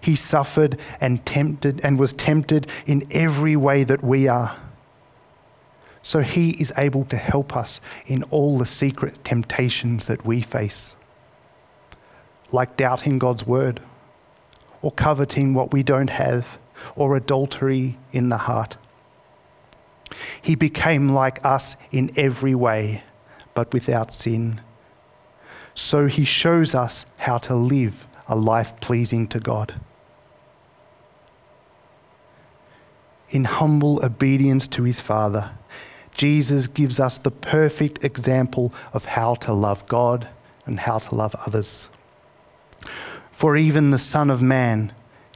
He 0.00 0.16
suffered 0.16 0.78
and 1.00 1.24
tempted 1.24 1.80
and 1.84 1.96
was 1.96 2.12
tempted 2.12 2.66
in 2.84 3.06
every 3.12 3.54
way 3.54 3.84
that 3.84 4.02
we 4.02 4.26
are. 4.26 4.56
So 6.02 6.20
he 6.20 6.50
is 6.60 6.72
able 6.76 7.04
to 7.04 7.16
help 7.16 7.56
us 7.56 7.80
in 8.06 8.24
all 8.24 8.58
the 8.58 8.66
secret 8.66 9.22
temptations 9.22 10.06
that 10.06 10.26
we 10.26 10.42
face, 10.42 10.96
like 12.50 12.76
doubting 12.76 13.20
God's 13.20 13.46
word, 13.46 13.80
or 14.80 14.90
coveting 14.90 15.54
what 15.54 15.72
we 15.72 15.84
don't 15.84 16.10
have, 16.10 16.58
or 16.96 17.16
adultery 17.16 17.98
in 18.12 18.28
the 18.28 18.38
heart. 18.38 18.76
He 20.40 20.54
became 20.54 21.08
like 21.08 21.44
us 21.44 21.76
in 21.90 22.10
every 22.16 22.54
way, 22.54 23.02
but 23.54 23.72
without 23.72 24.12
sin. 24.12 24.60
So 25.74 26.06
he 26.06 26.24
shows 26.24 26.74
us 26.74 27.06
how 27.18 27.38
to 27.38 27.54
live 27.54 28.06
a 28.28 28.36
life 28.36 28.78
pleasing 28.80 29.26
to 29.28 29.40
God. 29.40 29.80
in 33.32 33.44
humble 33.44 34.04
obedience 34.04 34.68
to 34.68 34.84
his 34.84 35.00
Father, 35.00 35.52
Jesus 36.14 36.66
gives 36.66 37.00
us 37.00 37.16
the 37.18 37.30
perfect 37.30 38.04
example 38.04 38.72
of 38.92 39.06
how 39.06 39.34
to 39.36 39.52
love 39.52 39.86
God 39.88 40.28
and 40.66 40.78
how 40.78 40.98
to 40.98 41.14
love 41.14 41.34
others. 41.46 41.88
For 43.30 43.56
even 43.56 43.90
the 43.90 43.98
Son 43.98 44.30
of 44.30 44.42
Man 44.42 44.92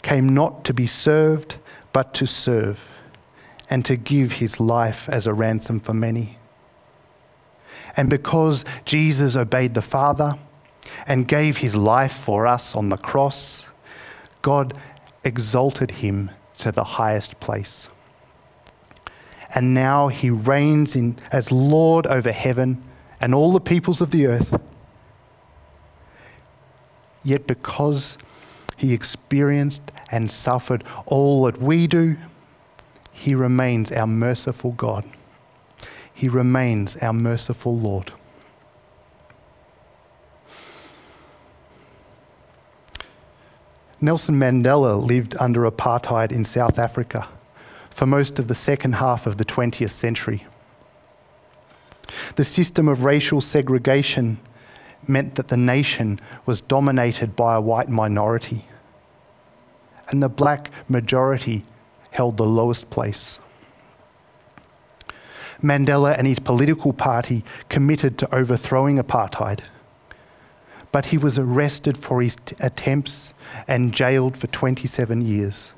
came 0.07 0.29
not 0.29 0.65
to 0.65 0.73
be 0.73 0.87
served, 0.87 1.57
but 1.93 2.15
to 2.15 2.25
serve, 2.25 2.95
and 3.69 3.85
to 3.85 3.97
give 3.97 4.35
his 4.35 4.61
life 4.61 5.09
as 5.09 5.27
a 5.27 5.35
ransom 5.35 5.81
for 5.81 5.93
many. 5.93 6.39
And 7.97 8.09
because 8.09 8.65
Jesus 8.85 9.35
obeyed 9.35 9.75
the 9.75 9.83
Father 9.83 10.39
and 11.09 11.27
gave 11.27 11.57
his 11.57 11.75
life 11.75 12.13
for 12.13 12.47
us 12.47 12.77
on 12.77 12.89
the 12.89 12.97
cross, 12.97 13.67
God 14.43 14.79
exalted 15.25 15.91
him 15.91 16.31
to 16.59 16.71
the 16.71 16.85
highest 16.85 17.41
place. 17.41 17.89
And 19.57 19.75
now 19.75 20.07
he 20.07 20.31
reigns 20.31 20.95
in, 20.95 21.17
as 21.33 21.51
Lord 21.51 22.07
over 22.07 22.31
heaven 22.31 22.81
and 23.21 23.35
all 23.35 23.53
the 23.53 23.59
peoples 23.59 24.01
of 24.01 24.13
the 24.13 24.29
earth. 24.29 24.57
Yet, 27.25 27.49
because 27.49 28.17
he 28.77 28.93
experienced 28.93 29.91
and 30.11 30.31
suffered 30.31 30.85
all 31.07 31.45
that 31.45 31.61
we 31.61 31.87
do, 31.87 32.17
he 33.13 33.35
remains 33.35 33.91
our 33.93 34.07
merciful 34.07 34.73
God. 34.73 35.05
He 36.13 36.29
remains 36.29 36.97
our 36.97 37.13
merciful 37.13 37.77
Lord. 37.77 38.13
Nelson 44.01 44.39
Mandela 44.39 45.03
lived 45.03 45.35
under 45.41 45.63
apartheid 45.63 46.31
in 46.31 46.45
South 46.45 46.79
Africa 46.79 47.29
for 47.91 48.07
most 48.07 48.39
of 48.39 48.47
the 48.47 48.55
second 48.55 48.97
half 48.97 49.27
of 49.27 49.39
the 49.39 49.45
20th 49.45 49.91
century. 49.91 50.47
The 52.37 52.45
system 52.45 52.89
of 52.89 53.05
racial 53.05 53.41
segregation 53.41 54.39
meant 55.09 55.37
that 55.37 55.49
the 55.49 55.57
nation 55.57 56.21
was 56.45 56.61
dominated 56.61 57.35
by 57.35 57.55
a 57.55 57.61
white 57.61 57.89
minority, 57.89 58.67
and 60.09 60.23
the 60.23 60.29
black 60.29 60.71
majority 60.89 61.65
held 62.11 62.37
the 62.37 62.47
lowest 62.47 62.91
place. 62.91 63.39
Mandela 65.63 66.17
and 66.17 66.27
his 66.27 66.39
political 66.39 66.93
party 66.93 67.45
committed 67.69 68.19
to 68.19 68.35
overthrowing 68.35 68.99
apartheid. 68.99 69.61
But 70.93 71.07
he 71.07 71.19
was 71.19 71.39
arrested 71.39 71.99
for 71.99 72.23
his 72.23 72.37
t- 72.37 72.57
attempts 72.61 73.35
and 73.67 73.93
jailed 73.93 74.37
for 74.37 74.47
27 74.49 75.23
years. 75.23 75.73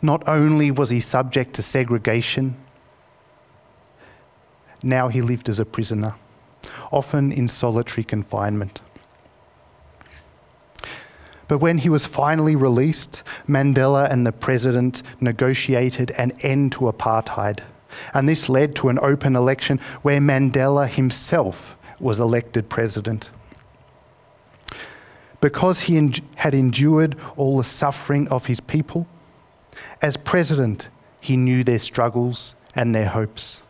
Not 0.00 0.26
only 0.28 0.70
was 0.70 0.90
he 0.90 1.00
subject 1.00 1.54
to 1.54 1.62
segregation, 1.62 2.56
now 4.82 5.08
he 5.08 5.22
lived 5.22 5.48
as 5.48 5.58
a 5.58 5.64
prisoner, 5.64 6.14
often 6.92 7.32
in 7.32 7.48
solitary 7.48 8.04
confinement. 8.04 8.82
But 11.46 11.58
when 11.58 11.78
he 11.78 11.88
was 11.88 12.06
finally 12.06 12.56
released, 12.56 13.22
Mandela 13.46 14.10
and 14.10 14.26
the 14.26 14.32
president 14.32 15.02
negotiated 15.20 16.10
an 16.12 16.32
end 16.42 16.72
to 16.72 16.90
apartheid. 16.90 17.60
And 18.12 18.28
this 18.28 18.48
led 18.48 18.74
to 18.76 18.88
an 18.88 18.98
open 19.00 19.36
election 19.36 19.78
where 20.02 20.20
Mandela 20.20 20.88
himself 20.88 21.76
was 22.00 22.18
elected 22.18 22.68
president. 22.68 23.30
Because 25.40 25.82
he 25.82 26.12
had 26.36 26.54
endured 26.54 27.16
all 27.36 27.58
the 27.58 27.64
suffering 27.64 28.26
of 28.28 28.46
his 28.46 28.60
people, 28.60 29.06
as 30.00 30.16
president, 30.16 30.88
he 31.20 31.36
knew 31.36 31.62
their 31.62 31.78
struggles 31.78 32.54
and 32.74 32.94
their 32.94 33.08
hopes. 33.08 33.60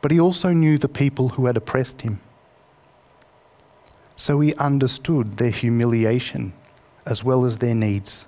But 0.00 0.12
he 0.12 0.20
also 0.20 0.52
knew 0.52 0.78
the 0.78 0.88
people 0.88 1.30
who 1.30 1.46
had 1.46 1.56
oppressed 1.56 2.02
him. 2.02 2.20
So 4.18 4.40
he 4.40 4.52
understood 4.56 5.36
their 5.36 5.50
humiliation 5.50 6.52
as 7.06 7.22
well 7.22 7.44
as 7.44 7.58
their 7.58 7.74
needs. 7.74 8.26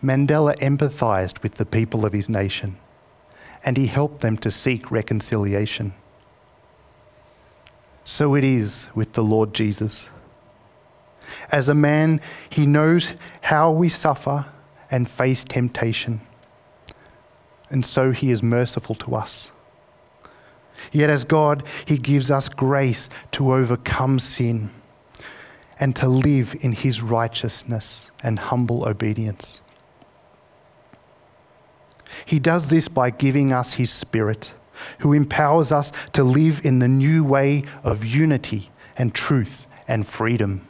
Mandela 0.00 0.56
empathized 0.58 1.42
with 1.42 1.56
the 1.56 1.66
people 1.66 2.06
of 2.06 2.12
his 2.12 2.28
nation 2.28 2.78
and 3.64 3.76
he 3.76 3.86
helped 3.86 4.20
them 4.20 4.36
to 4.38 4.50
seek 4.50 4.92
reconciliation. 4.92 5.92
So 8.04 8.36
it 8.36 8.44
is 8.44 8.86
with 8.94 9.12
the 9.14 9.24
Lord 9.24 9.54
Jesus. 9.54 10.06
As 11.50 11.68
a 11.68 11.74
man, 11.74 12.20
he 12.48 12.64
knows 12.64 13.14
how 13.42 13.72
we 13.72 13.88
suffer 13.88 14.46
and 14.88 15.08
face 15.08 15.42
temptation, 15.42 16.20
and 17.70 17.84
so 17.84 18.10
he 18.12 18.30
is 18.30 18.42
merciful 18.42 18.94
to 18.96 19.14
us. 19.14 19.50
Yet, 20.90 21.10
as 21.10 21.24
God, 21.24 21.62
he 21.86 21.98
gives 21.98 22.30
us 22.30 22.48
grace 22.48 23.08
to 23.32 23.52
overcome 23.52 24.18
sin 24.18 24.70
and 25.78 25.94
to 25.96 26.08
live 26.08 26.56
in 26.60 26.72
his 26.72 27.02
righteousness 27.02 28.10
and 28.22 28.38
humble 28.38 28.88
obedience. 28.88 29.60
He 32.24 32.38
does 32.38 32.70
this 32.70 32.88
by 32.88 33.10
giving 33.10 33.52
us 33.52 33.74
His 33.74 33.90
Spirit, 33.90 34.52
who 34.98 35.12
empowers 35.12 35.72
us 35.72 35.92
to 36.12 36.24
live 36.24 36.64
in 36.64 36.78
the 36.78 36.88
new 36.88 37.24
way 37.24 37.64
of 37.82 38.04
unity 38.04 38.70
and 38.96 39.14
truth 39.14 39.66
and 39.88 40.06
freedom. 40.06 40.66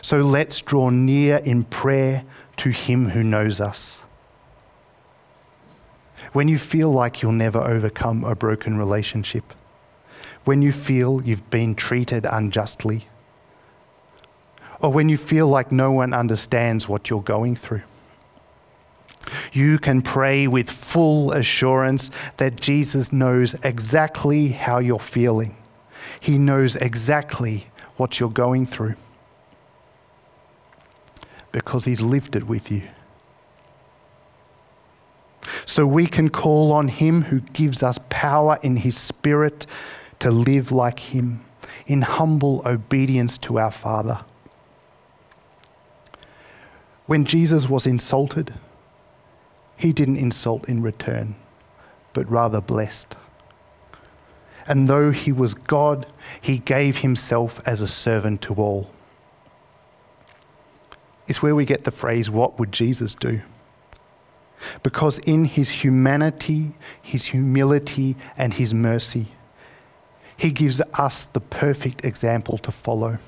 So 0.00 0.22
let's 0.22 0.60
draw 0.60 0.90
near 0.90 1.36
in 1.38 1.64
prayer 1.64 2.24
to 2.56 2.70
Him 2.70 3.10
who 3.10 3.22
knows 3.22 3.60
us. 3.60 4.02
When 6.32 6.48
you 6.48 6.58
feel 6.58 6.90
like 6.90 7.22
you'll 7.22 7.32
never 7.32 7.60
overcome 7.60 8.24
a 8.24 8.34
broken 8.34 8.78
relationship, 8.78 9.52
when 10.44 10.62
you 10.62 10.72
feel 10.72 11.22
you've 11.22 11.50
been 11.50 11.74
treated 11.74 12.26
unjustly, 12.28 13.06
or 14.80 14.90
when 14.90 15.08
you 15.08 15.16
feel 15.16 15.46
like 15.46 15.70
no 15.70 15.92
one 15.92 16.12
understands 16.12 16.88
what 16.88 17.08
you're 17.08 17.22
going 17.22 17.54
through. 17.54 17.82
You 19.52 19.78
can 19.78 20.02
pray 20.02 20.48
with 20.48 20.68
full 20.68 21.32
assurance 21.32 22.10
that 22.38 22.60
Jesus 22.60 23.12
knows 23.12 23.54
exactly 23.62 24.48
how 24.48 24.78
you're 24.78 24.98
feeling. 24.98 25.56
He 26.18 26.38
knows 26.38 26.74
exactly 26.76 27.66
what 27.96 28.18
you're 28.18 28.30
going 28.30 28.66
through 28.66 28.94
because 31.52 31.84
He's 31.84 32.00
lived 32.00 32.34
it 32.34 32.44
with 32.44 32.70
you. 32.70 32.82
So 35.64 35.86
we 35.86 36.06
can 36.06 36.28
call 36.28 36.72
on 36.72 36.88
Him 36.88 37.22
who 37.22 37.40
gives 37.40 37.82
us 37.82 37.98
power 38.08 38.58
in 38.62 38.76
His 38.78 38.96
Spirit 38.96 39.66
to 40.20 40.30
live 40.30 40.72
like 40.72 40.98
Him 41.00 41.44
in 41.86 42.02
humble 42.02 42.62
obedience 42.64 43.38
to 43.38 43.58
our 43.58 43.70
Father. 43.70 44.20
When 47.06 47.24
Jesus 47.24 47.68
was 47.68 47.86
insulted, 47.86 48.54
he 49.76 49.92
didn't 49.92 50.16
insult 50.16 50.68
in 50.68 50.80
return, 50.80 51.34
but 52.12 52.30
rather 52.30 52.60
blessed. 52.60 53.16
And 54.66 54.88
though 54.88 55.10
he 55.10 55.32
was 55.32 55.54
God, 55.54 56.06
he 56.40 56.58
gave 56.58 56.98
himself 56.98 57.60
as 57.66 57.82
a 57.82 57.88
servant 57.88 58.42
to 58.42 58.54
all. 58.54 58.90
It's 61.26 61.42
where 61.42 61.54
we 61.54 61.64
get 61.64 61.84
the 61.84 61.90
phrase, 61.90 62.30
What 62.30 62.58
would 62.58 62.70
Jesus 62.70 63.14
do? 63.14 63.42
Because 64.82 65.18
in 65.20 65.44
his 65.44 65.70
humanity, 65.70 66.72
his 67.00 67.26
humility, 67.26 68.16
and 68.36 68.54
his 68.54 68.72
mercy, 68.72 69.28
he 70.36 70.50
gives 70.50 70.80
us 70.94 71.24
the 71.24 71.40
perfect 71.40 72.04
example 72.04 72.58
to 72.58 72.72
follow. 72.72 73.18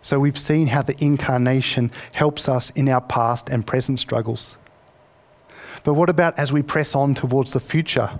So 0.00 0.18
we've 0.18 0.38
seen 0.38 0.68
how 0.68 0.82
the 0.82 0.96
incarnation 1.04 1.90
helps 2.12 2.48
us 2.48 2.70
in 2.70 2.88
our 2.88 3.00
past 3.02 3.50
and 3.50 3.66
present 3.66 3.98
struggles. 3.98 4.56
But 5.84 5.94
what 5.94 6.08
about 6.08 6.38
as 6.38 6.52
we 6.52 6.62
press 6.62 6.94
on 6.94 7.14
towards 7.14 7.52
the 7.52 7.60
future? 7.60 8.18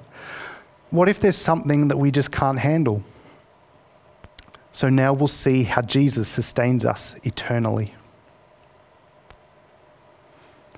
What 0.90 1.08
if 1.08 1.20
there's 1.20 1.36
something 1.36 1.88
that 1.88 1.96
we 1.96 2.10
just 2.10 2.30
can't 2.30 2.58
handle? 2.58 3.02
So 4.72 4.88
now 4.88 5.12
we'll 5.12 5.28
see 5.28 5.64
how 5.64 5.82
Jesus 5.82 6.28
sustains 6.28 6.84
us 6.84 7.14
eternally. 7.24 7.94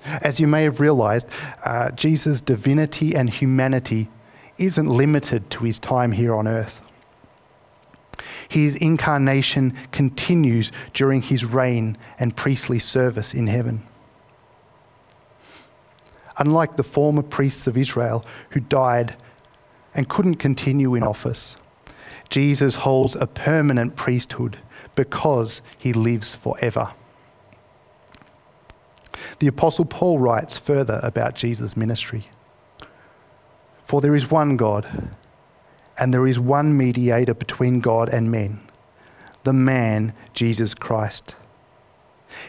As 0.03 0.39
you 0.39 0.47
may 0.47 0.63
have 0.63 0.79
realized, 0.79 1.27
uh, 1.63 1.91
Jesus' 1.91 2.41
divinity 2.41 3.15
and 3.15 3.29
humanity 3.29 4.09
isn't 4.57 4.87
limited 4.87 5.49
to 5.51 5.63
his 5.63 5.77
time 5.79 6.11
here 6.11 6.35
on 6.35 6.47
earth. 6.47 6.81
His 8.49 8.75
incarnation 8.75 9.71
continues 9.91 10.71
during 10.93 11.21
his 11.21 11.45
reign 11.45 11.97
and 12.19 12.35
priestly 12.35 12.79
service 12.79 13.33
in 13.33 13.47
heaven. 13.47 13.83
Unlike 16.37 16.75
the 16.75 16.83
former 16.83 17.21
priests 17.21 17.67
of 17.67 17.77
Israel 17.77 18.25
who 18.49 18.59
died 18.59 19.15
and 19.93 20.09
couldn't 20.09 20.35
continue 20.35 20.95
in 20.95 21.03
office, 21.03 21.55
Jesus 22.31 22.75
holds 22.75 23.15
a 23.15 23.27
permanent 23.27 23.95
priesthood 23.95 24.57
because 24.95 25.61
he 25.77 25.91
lives 25.91 26.33
forever. 26.33 26.93
The 29.39 29.47
Apostle 29.47 29.85
Paul 29.85 30.17
writes 30.17 30.57
further 30.57 31.01
about 31.03 31.35
Jesus' 31.35 31.75
ministry. 31.75 32.27
For 33.83 33.99
there 33.99 34.15
is 34.15 34.31
one 34.31 34.55
God 34.55 35.11
and 35.97 36.13
there 36.13 36.25
is 36.25 36.39
one 36.39 36.77
mediator 36.77 37.33
between 37.33 37.81
God 37.81 38.07
and 38.07 38.31
men, 38.31 38.61
the 39.43 39.53
man, 39.53 40.13
Jesus 40.33 40.73
Christ. 40.73 41.35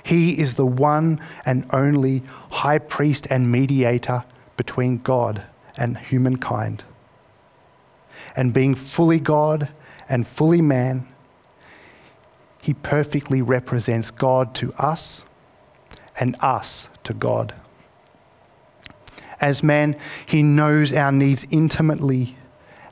He 0.04 0.38
is 0.38 0.54
the 0.54 0.66
one 0.66 1.20
and 1.44 1.66
only 1.70 2.22
high 2.52 2.78
priest 2.78 3.26
and 3.30 3.50
mediator 3.50 4.24
between 4.56 4.98
God 4.98 5.50
and 5.76 5.98
humankind. 5.98 6.84
And 8.36 8.52
being 8.52 8.74
fully 8.74 9.20
God 9.20 9.70
and 10.08 10.26
fully 10.26 10.62
man, 10.62 11.06
he 12.60 12.74
perfectly 12.74 13.42
represents 13.42 14.10
God 14.10 14.54
to 14.56 14.72
us 14.74 15.24
and 16.18 16.36
us 16.40 16.86
to 17.04 17.12
God. 17.12 17.54
As 19.40 19.62
man, 19.62 19.96
he 20.24 20.42
knows 20.42 20.92
our 20.92 21.10
needs 21.10 21.46
intimately 21.50 22.36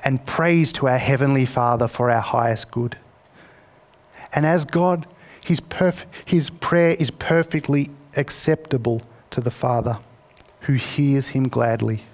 and 0.04 0.24
prays 0.26 0.72
to 0.74 0.88
our 0.88 0.98
Heavenly 0.98 1.44
Father 1.44 1.86
for 1.86 2.10
our 2.10 2.20
highest 2.20 2.70
good. 2.70 2.98
And 4.32 4.44
as 4.44 4.64
God, 4.64 5.06
his, 5.44 5.60
perf- 5.60 6.04
his 6.24 6.50
prayer 6.50 6.96
is 6.98 7.10
perfectly 7.10 7.90
acceptable 8.16 9.00
to 9.30 9.40
the 9.40 9.50
Father, 9.50 9.98
who 10.62 10.72
hears 10.72 11.28
him 11.28 11.48
gladly. 11.48 12.04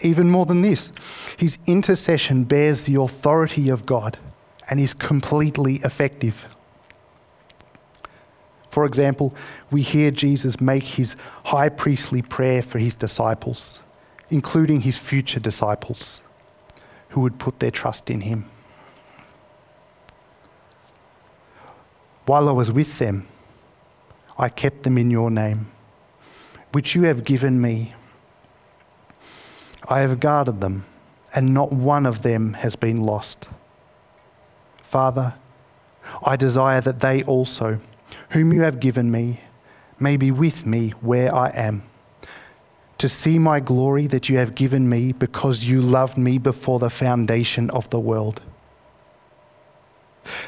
Even 0.00 0.30
more 0.30 0.46
than 0.46 0.62
this, 0.62 0.92
his 1.36 1.58
intercession 1.66 2.44
bears 2.44 2.82
the 2.82 3.00
authority 3.00 3.68
of 3.68 3.84
God 3.84 4.16
and 4.68 4.78
is 4.78 4.94
completely 4.94 5.76
effective. 5.76 6.46
For 8.70 8.84
example, 8.84 9.34
we 9.70 9.82
hear 9.82 10.10
Jesus 10.10 10.60
make 10.60 10.84
his 10.84 11.16
high 11.46 11.68
priestly 11.68 12.22
prayer 12.22 12.62
for 12.62 12.78
his 12.78 12.94
disciples, 12.94 13.80
including 14.30 14.82
his 14.82 14.96
future 14.96 15.40
disciples 15.40 16.20
who 17.10 17.22
would 17.22 17.38
put 17.38 17.58
their 17.58 17.70
trust 17.70 18.10
in 18.10 18.20
him. 18.20 18.48
While 22.26 22.48
I 22.48 22.52
was 22.52 22.70
with 22.70 22.98
them, 22.98 23.26
I 24.38 24.50
kept 24.50 24.82
them 24.82 24.98
in 24.98 25.10
your 25.10 25.30
name, 25.30 25.68
which 26.72 26.94
you 26.94 27.04
have 27.04 27.24
given 27.24 27.60
me 27.60 27.90
I 29.88 30.00
have 30.00 30.20
guarded 30.20 30.60
them, 30.60 30.84
and 31.34 31.54
not 31.54 31.72
one 31.72 32.04
of 32.04 32.22
them 32.22 32.54
has 32.54 32.76
been 32.76 33.02
lost. 33.02 33.48
Father, 34.82 35.34
I 36.22 36.36
desire 36.36 36.80
that 36.82 37.00
they 37.00 37.22
also, 37.22 37.80
whom 38.30 38.52
you 38.52 38.62
have 38.62 38.80
given 38.80 39.10
me, 39.10 39.40
may 39.98 40.16
be 40.16 40.30
with 40.30 40.66
me 40.66 40.90
where 41.00 41.34
I 41.34 41.48
am, 41.50 41.82
to 42.98 43.08
see 43.08 43.38
my 43.38 43.60
glory 43.60 44.06
that 44.08 44.28
you 44.28 44.36
have 44.38 44.54
given 44.54 44.88
me 44.88 45.12
because 45.12 45.64
you 45.64 45.80
loved 45.80 46.18
me 46.18 46.38
before 46.38 46.78
the 46.78 46.90
foundation 46.90 47.70
of 47.70 47.88
the 47.90 48.00
world. 48.00 48.42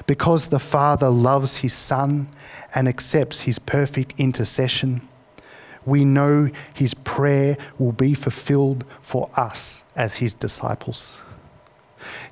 Because 0.07 0.49
the 0.49 0.59
Father 0.59 1.09
loves 1.09 1.59
his 1.59 1.73
Son 1.73 2.29
and 2.75 2.89
accepts 2.89 3.41
his 3.41 3.59
perfect 3.59 4.15
intercession, 4.19 5.09
we 5.87 6.05
know 6.05 6.51
his 6.75 6.95
prayer 6.95 7.57
will 7.79 7.93
be 7.93 8.15
fulfilled 8.15 8.85
for 9.01 9.31
us 9.37 9.83
as 9.97 10.17
his 10.17 10.35
disciples. 10.35 11.17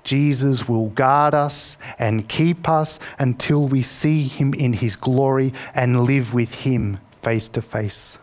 Jesus 0.02 0.68
will 0.68 0.88
guard 0.90 1.34
us 1.34 1.76
and 1.98 2.28
keep 2.28 2.68
us 2.68 2.98
until 3.18 3.66
we 3.66 3.82
see 3.82 4.22
him 4.22 4.54
in 4.54 4.72
his 4.72 4.96
glory 4.96 5.52
and 5.74 6.04
live 6.04 6.32
with 6.32 6.62
him 6.62 6.98
face 7.20 7.48
to 7.50 7.62
face. 7.62 8.16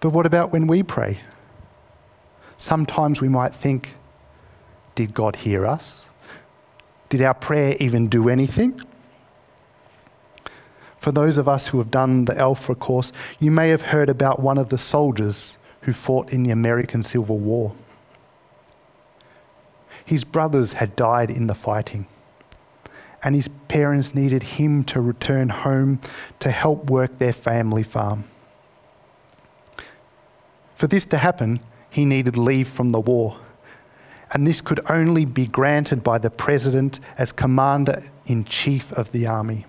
But 0.00 0.10
what 0.10 0.26
about 0.26 0.50
when 0.50 0.66
we 0.66 0.82
pray? 0.82 1.20
Sometimes 2.56 3.20
we 3.20 3.28
might 3.28 3.54
think, 3.54 3.94
did 4.94 5.14
God 5.14 5.36
hear 5.36 5.64
us? 5.64 6.08
Did 7.08 7.22
our 7.22 7.34
prayer 7.34 7.76
even 7.78 8.08
do 8.08 8.28
anything? 8.28 8.80
For 11.02 11.10
those 11.10 11.36
of 11.36 11.48
us 11.48 11.66
who 11.66 11.78
have 11.78 11.90
done 11.90 12.26
the 12.26 12.38
Alpha 12.38 12.76
course, 12.76 13.10
you 13.40 13.50
may 13.50 13.70
have 13.70 13.82
heard 13.82 14.08
about 14.08 14.38
one 14.38 14.56
of 14.56 14.68
the 14.68 14.78
soldiers 14.78 15.58
who 15.80 15.92
fought 15.92 16.32
in 16.32 16.44
the 16.44 16.52
American 16.52 17.02
Civil 17.02 17.40
War. 17.40 17.72
His 20.04 20.22
brothers 20.22 20.74
had 20.74 20.94
died 20.94 21.28
in 21.28 21.48
the 21.48 21.56
fighting, 21.56 22.06
and 23.20 23.34
his 23.34 23.48
parents 23.66 24.14
needed 24.14 24.44
him 24.44 24.84
to 24.84 25.00
return 25.00 25.48
home 25.48 25.98
to 26.38 26.52
help 26.52 26.88
work 26.88 27.18
their 27.18 27.32
family 27.32 27.82
farm. 27.82 28.22
For 30.76 30.86
this 30.86 31.04
to 31.06 31.18
happen, 31.18 31.58
he 31.90 32.04
needed 32.04 32.36
leave 32.36 32.68
from 32.68 32.90
the 32.90 33.00
war. 33.00 33.38
And 34.30 34.46
this 34.46 34.60
could 34.60 34.78
only 34.88 35.24
be 35.24 35.48
granted 35.48 36.04
by 36.04 36.18
the 36.18 36.30
president 36.30 37.00
as 37.18 37.32
commander 37.32 38.04
in 38.26 38.44
chief 38.44 38.92
of 38.92 39.10
the 39.10 39.26
army. 39.26 39.66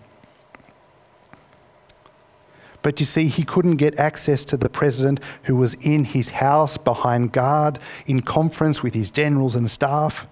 But 2.84 3.00
you 3.00 3.06
see, 3.06 3.28
he 3.28 3.44
couldn't 3.44 3.78
get 3.78 3.98
access 3.98 4.46
to 4.46 4.58
the 4.58 4.70
president 4.70 5.26
who 5.44 5.56
was 5.56 5.74
in 5.76 6.04
his 6.04 6.30
house 6.30 6.78
behind 6.78 7.32
guard 7.32 7.80
in 8.06 8.22
conference 8.22 8.84
with 8.84 8.94
his 8.94 9.10
generals 9.10 9.56
and 9.56 9.72
staff. 9.72 10.28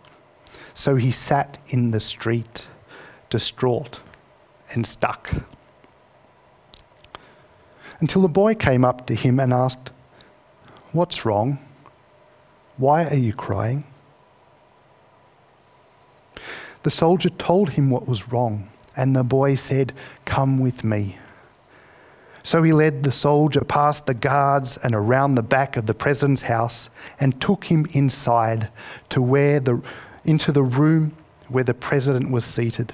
So 0.73 0.97
he 0.97 1.11
sat 1.11 1.57
in 1.69 1.91
the 1.91 1.99
street, 1.99 2.67
distraught 3.29 4.01
and 4.73 4.85
stuck. 4.85 5.33
Until 7.99 8.25
a 8.25 8.29
boy 8.29 8.53
came 8.55 8.83
up 8.83 9.07
to 9.07 9.15
him 9.15 9.39
and 9.39 9.53
asked, 9.53 9.89
What's 10.91 11.25
wrong? 11.25 11.57
Why 12.75 13.05
are 13.05 13.15
you 13.15 13.31
crying? 13.31 13.85
The 16.83 16.89
soldier 16.89 17.29
told 17.29 17.71
him 17.71 17.89
what 17.89 18.07
was 18.07 18.29
wrong, 18.29 18.69
and 18.97 19.15
the 19.15 19.23
boy 19.23 19.55
said, 19.55 19.93
Come 20.25 20.59
with 20.59 20.83
me. 20.83 21.17
So 22.43 22.63
he 22.63 22.73
led 22.73 23.03
the 23.03 23.11
soldier 23.11 23.61
past 23.61 24.05
the 24.05 24.13
guards 24.13 24.77
and 24.77 24.95
around 24.95 25.35
the 25.35 25.43
back 25.43 25.77
of 25.77 25.85
the 25.85 25.93
president's 25.93 26.43
house 26.43 26.89
and 27.19 27.39
took 27.39 27.65
him 27.65 27.85
inside 27.91 28.69
to 29.09 29.21
where 29.21 29.59
the, 29.59 29.81
into 30.23 30.51
the 30.51 30.63
room 30.63 31.15
where 31.47 31.63
the 31.63 31.73
president 31.73 32.31
was 32.31 32.45
seated. 32.45 32.93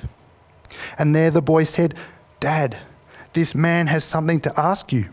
And 0.98 1.16
there 1.16 1.32
the 1.32 1.42
boy 1.42 1.64
said, 1.64 1.96
Dad, 2.40 2.78
this 3.34 3.56
man 3.56 3.88
has 3.88 4.04
something 4.04 4.42
to 4.42 4.60
ask 4.60 4.92
you. 4.92 5.10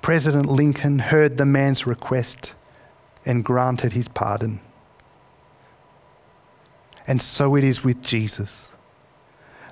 President 0.00 0.46
Lincoln 0.46 0.98
heard 0.98 1.36
the 1.36 1.44
man's 1.44 1.86
request 1.86 2.54
and 3.24 3.44
granted 3.44 3.92
his 3.92 4.08
pardon. 4.08 4.60
And 7.06 7.22
so 7.22 7.54
it 7.54 7.64
is 7.64 7.84
with 7.84 8.02
Jesus. 8.02 8.68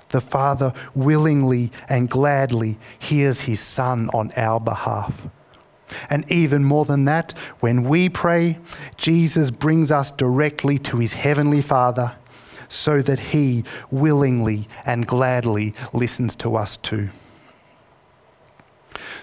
The 0.09 0.21
Father 0.21 0.73
willingly 0.95 1.71
and 1.89 2.09
gladly 2.09 2.77
hears 2.97 3.41
his 3.41 3.59
Son 3.59 4.09
on 4.13 4.31
our 4.37 4.59
behalf. 4.59 5.27
And 6.09 6.29
even 6.31 6.63
more 6.63 6.85
than 6.85 7.05
that, 7.05 7.31
when 7.59 7.83
we 7.83 8.09
pray, 8.09 8.59
Jesus 8.97 9.51
brings 9.51 9.91
us 9.91 10.11
directly 10.11 10.77
to 10.79 10.97
his 10.97 11.13
heavenly 11.13 11.61
Father 11.61 12.15
so 12.69 13.01
that 13.01 13.19
he 13.19 13.63
willingly 13.89 14.67
and 14.85 15.07
gladly 15.07 15.73
listens 15.93 16.35
to 16.37 16.55
us 16.55 16.77
too. 16.77 17.09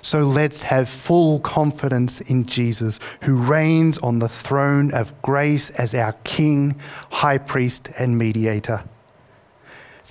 So 0.00 0.20
let's 0.20 0.64
have 0.64 0.88
full 0.88 1.40
confidence 1.40 2.20
in 2.20 2.44
Jesus, 2.44 2.98
who 3.22 3.36
reigns 3.36 3.96
on 3.98 4.18
the 4.18 4.28
throne 4.28 4.92
of 4.92 5.20
grace 5.22 5.70
as 5.70 5.94
our 5.94 6.12
King, 6.24 6.76
High 7.10 7.38
Priest, 7.38 7.88
and 7.98 8.18
Mediator. 8.18 8.84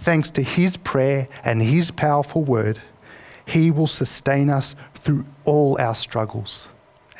Thanks 0.03 0.29
to 0.31 0.41
his 0.41 0.75
prayer 0.75 1.29
and 1.45 1.61
his 1.61 1.89
powerful 1.89 2.43
word, 2.43 2.81
he 3.45 3.71
will 3.71 3.87
sustain 3.87 4.49
us 4.49 4.75
through 4.93 5.25
all 5.45 5.79
our 5.79 5.95
struggles 5.95 6.67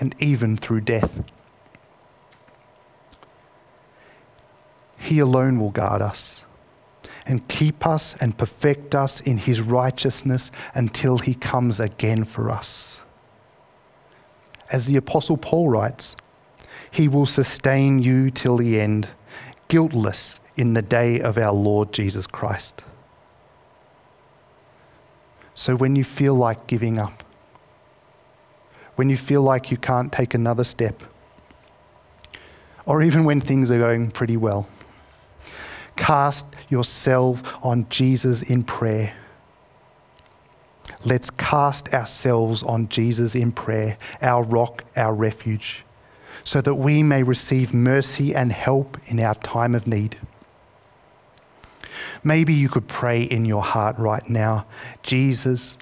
and 0.02 0.14
even 0.20 0.58
through 0.58 0.82
death. 0.82 1.24
He 4.98 5.20
alone 5.20 5.62
will 5.62 5.70
guard 5.70 6.02
us 6.02 6.46
and 7.26 7.48
keep 7.48 7.88
us 7.88 8.16
and 8.22 8.38
perfect 8.38 8.94
us 8.94 9.22
in 9.22 9.38
his 9.38 9.62
righteousness 9.62 10.52
until 10.76 11.20
he 11.20 11.36
comes 11.36 11.80
again 11.80 12.26
for 12.26 12.52
us. 12.52 13.00
As 14.74 14.88
the 14.88 14.98
Apostle 14.98 15.38
Paul 15.38 15.70
writes, 15.70 16.18
he 16.92 17.08
will 17.08 17.28
sustain 17.28 18.00
you 18.00 18.30
till 18.30 18.58
the 18.58 18.82
end, 18.82 19.12
guiltless 19.70 20.38
in 20.56 20.74
the 20.74 20.82
day 20.82 21.20
of 21.20 21.38
our 21.38 21.54
Lord 21.54 21.94
Jesus 21.94 22.28
Christ. 22.28 22.84
So 25.54 25.76
when 25.76 25.96
you 25.96 26.04
feel 26.04 26.36
like 26.36 26.68
giving 26.68 26.98
up, 26.98 27.24
when 28.96 29.10
you 29.10 29.18
feel 29.18 29.42
like 29.42 29.72
you 29.72 29.78
can't 29.78 30.12
take 30.12 30.34
another 30.34 30.64
step, 30.64 31.04
or 32.86 33.02
even 33.02 33.24
when 33.24 33.40
things 33.42 33.72
are 33.72 33.78
going 33.78 34.12
pretty 34.12 34.38
well, 34.38 34.68
Cast 35.96 36.56
yourself 36.70 37.64
on 37.64 37.88
Jesus 37.90 38.42
in 38.42 38.64
prayer. 38.64 39.14
Let's 41.06 41.30
cast 41.30 41.94
ourselves 41.94 42.64
on 42.64 42.90
Jesus 42.90 43.36
in 43.36 43.52
prayer, 43.52 43.98
our 44.22 44.44
rock, 44.44 44.86
our 44.96 45.14
refuge, 45.14 45.84
so 46.44 46.62
that 46.62 46.76
we 46.76 47.04
may 47.04 47.24
receive 47.24 47.74
mercy 47.74 48.34
and 48.34 48.52
help 48.52 48.98
in 49.06 49.20
our 49.20 49.36
time 49.36 49.76
of 49.76 49.86
need. 49.86 50.18
Maybe 52.24 52.54
you 52.54 52.70
could 52.70 52.88
pray 52.88 53.24
in 53.24 53.46
your 53.46 53.64
heart 53.64 53.98
right 53.98 54.28
now 54.30 54.66
Jesus, 55.02 55.78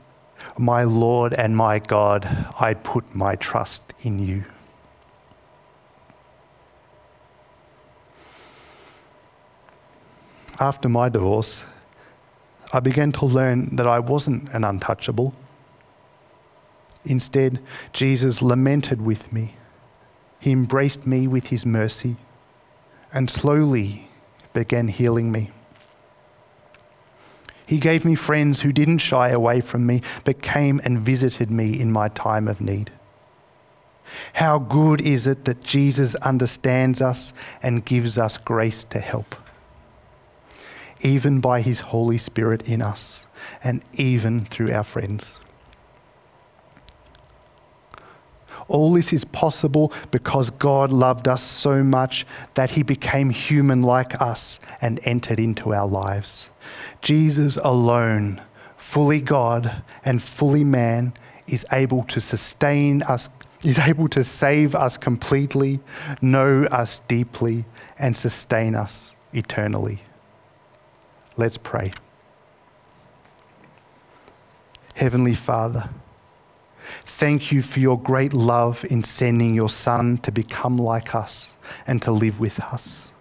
my 0.58 0.84
Lord 0.84 1.34
and 1.34 1.56
my 1.56 1.80
God, 1.80 2.26
I 2.60 2.74
put 2.74 3.16
my 3.16 3.36
trust 3.36 3.94
in 4.02 4.20
you. 4.20 4.44
after 10.62 10.88
my 10.88 11.10
divorce, 11.10 11.66
I 12.72 12.80
began 12.80 13.12
to 13.14 13.26
learn 13.26 13.76
that 13.76 13.88
I 13.88 13.98
wasn't 14.00 14.48
an 14.54 14.64
untouchable. 14.64 15.34
Instead, 17.04 17.60
Jesus 17.94 18.44
lamented 18.44 19.02
with 19.02 19.34
me. 19.34 19.56
He 20.40 20.52
embraced 20.52 21.08
me 21.08 21.28
with 21.28 21.48
his 21.48 21.66
mercy 21.66 22.16
and 23.12 23.30
slowly 23.30 24.08
began 24.54 24.88
healing 24.88 25.32
me. 25.32 25.50
He 27.72 27.80
gave 27.80 28.04
me 28.04 28.16
friends 28.16 28.60
who 28.60 28.74
didn't 28.74 28.98
shy 28.98 29.30
away 29.30 29.62
from 29.62 29.86
me, 29.86 30.02
but 30.26 30.42
came 30.42 30.82
and 30.84 31.00
visited 31.00 31.50
me 31.50 31.80
in 31.80 31.90
my 31.90 32.10
time 32.10 32.50
of 32.50 32.60
need. 32.60 32.92
How 34.34 34.60
good 34.60 35.00
is 35.00 35.26
it 35.26 35.46
that 35.46 35.64
Jesus 35.64 36.16
understands 36.16 37.02
us 37.02 37.34
and 37.64 37.86
gives 37.86 38.18
us 38.18 38.38
grace 38.38 38.84
to 38.84 39.00
help? 39.00 39.36
even 41.04 41.40
by 41.40 41.62
His 41.62 41.80
Holy 41.80 42.18
Spirit 42.18 42.68
in 42.68 42.82
us, 42.82 43.26
and 43.64 43.82
even 43.94 44.42
through 44.42 44.72
our 44.72 44.84
friends. 44.84 45.40
All 48.68 48.94
this 48.94 49.14
is 49.14 49.24
possible 49.26 49.92
because 50.12 50.50
God 50.50 50.92
loved 50.92 51.28
us 51.28 51.42
so 51.42 51.84
much 51.84 52.26
that 52.54 52.72
he 52.72 52.84
became 52.84 53.30
human 53.30 53.82
like 53.82 54.22
us 54.22 54.60
and 54.82 55.00
entered 55.04 55.40
into 55.40 55.74
our 55.74 55.88
lives. 55.88 56.50
Jesus 57.02 57.58
alone, 57.58 58.42
fully 58.78 59.22
God 59.22 59.84
and 60.06 60.22
fully 60.22 60.64
man, 60.64 61.14
is 61.48 61.66
able 61.72 62.04
to 62.06 62.22
sustain 62.22 63.04
us, 63.04 63.30
is 63.64 63.80
able 63.80 64.08
to 64.10 64.24
save 64.24 64.76
us 64.76 64.98
completely, 64.98 65.80
know 66.22 66.64
us 66.66 67.02
deeply, 67.08 67.66
and 68.00 68.16
sustain 68.16 68.76
us 68.76 69.16
eternally. 69.34 70.02
Let's 71.38 71.58
pray. 71.58 71.92
Heavenly 74.96 75.34
Father, 75.34 75.90
thank 77.04 77.52
you 77.52 77.62
for 77.62 77.80
your 77.80 78.00
great 78.00 78.34
love 78.34 78.86
in 78.90 79.04
sending 79.04 79.54
your 79.54 79.70
Son 79.70 80.18
to 80.20 80.32
become 80.32 80.78
like 80.78 81.16
us 81.16 81.56
and 81.88 82.02
to 82.02 82.12
live 82.12 82.40
with 82.40 82.60
us. 82.60 83.12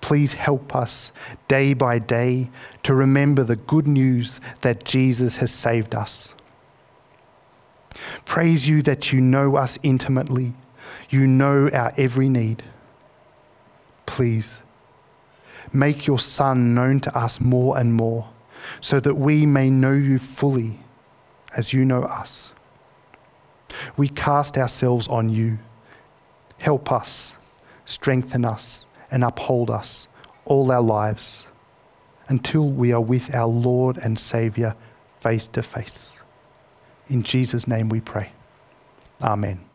Please 0.00 0.34
help 0.34 0.74
us 0.74 1.12
day 1.48 1.74
by 1.74 1.98
day 1.98 2.50
to 2.82 2.94
remember 2.94 3.44
the 3.44 3.56
good 3.56 3.86
news 3.86 4.40
that 4.62 4.84
Jesus 4.84 5.36
has 5.36 5.50
saved 5.52 5.94
us. 5.94 6.34
Praise 8.24 8.68
you 8.68 8.82
that 8.82 9.12
you 9.12 9.20
know 9.20 9.56
us 9.56 9.78
intimately, 9.82 10.54
you 11.08 11.26
know 11.26 11.68
our 11.72 11.92
every 11.96 12.28
need. 12.28 12.62
Please 14.06 14.60
make 15.72 16.06
your 16.06 16.18
Son 16.18 16.74
known 16.74 17.00
to 17.00 17.16
us 17.16 17.40
more 17.40 17.78
and 17.78 17.94
more 17.94 18.28
so 18.80 19.00
that 19.00 19.14
we 19.14 19.46
may 19.46 19.70
know 19.70 19.92
you 19.92 20.18
fully 20.18 20.80
as 21.56 21.72
you 21.72 21.84
know 21.84 22.02
us. 22.02 22.52
We 23.96 24.08
cast 24.08 24.58
ourselves 24.58 25.08
on 25.08 25.28
you. 25.28 25.58
Help 26.58 26.92
us, 26.92 27.32
strengthen 27.84 28.44
us, 28.44 28.84
and 29.10 29.24
uphold 29.24 29.70
us 29.70 30.08
all 30.44 30.70
our 30.70 30.82
lives 30.82 31.46
until 32.28 32.68
we 32.68 32.92
are 32.92 33.00
with 33.00 33.34
our 33.34 33.48
Lord 33.48 33.98
and 33.98 34.18
Saviour 34.18 34.76
face 35.20 35.46
to 35.48 35.62
face. 35.62 36.12
In 37.08 37.22
Jesus' 37.22 37.66
name 37.66 37.88
we 37.88 38.00
pray. 38.00 38.32
Amen. 39.20 39.69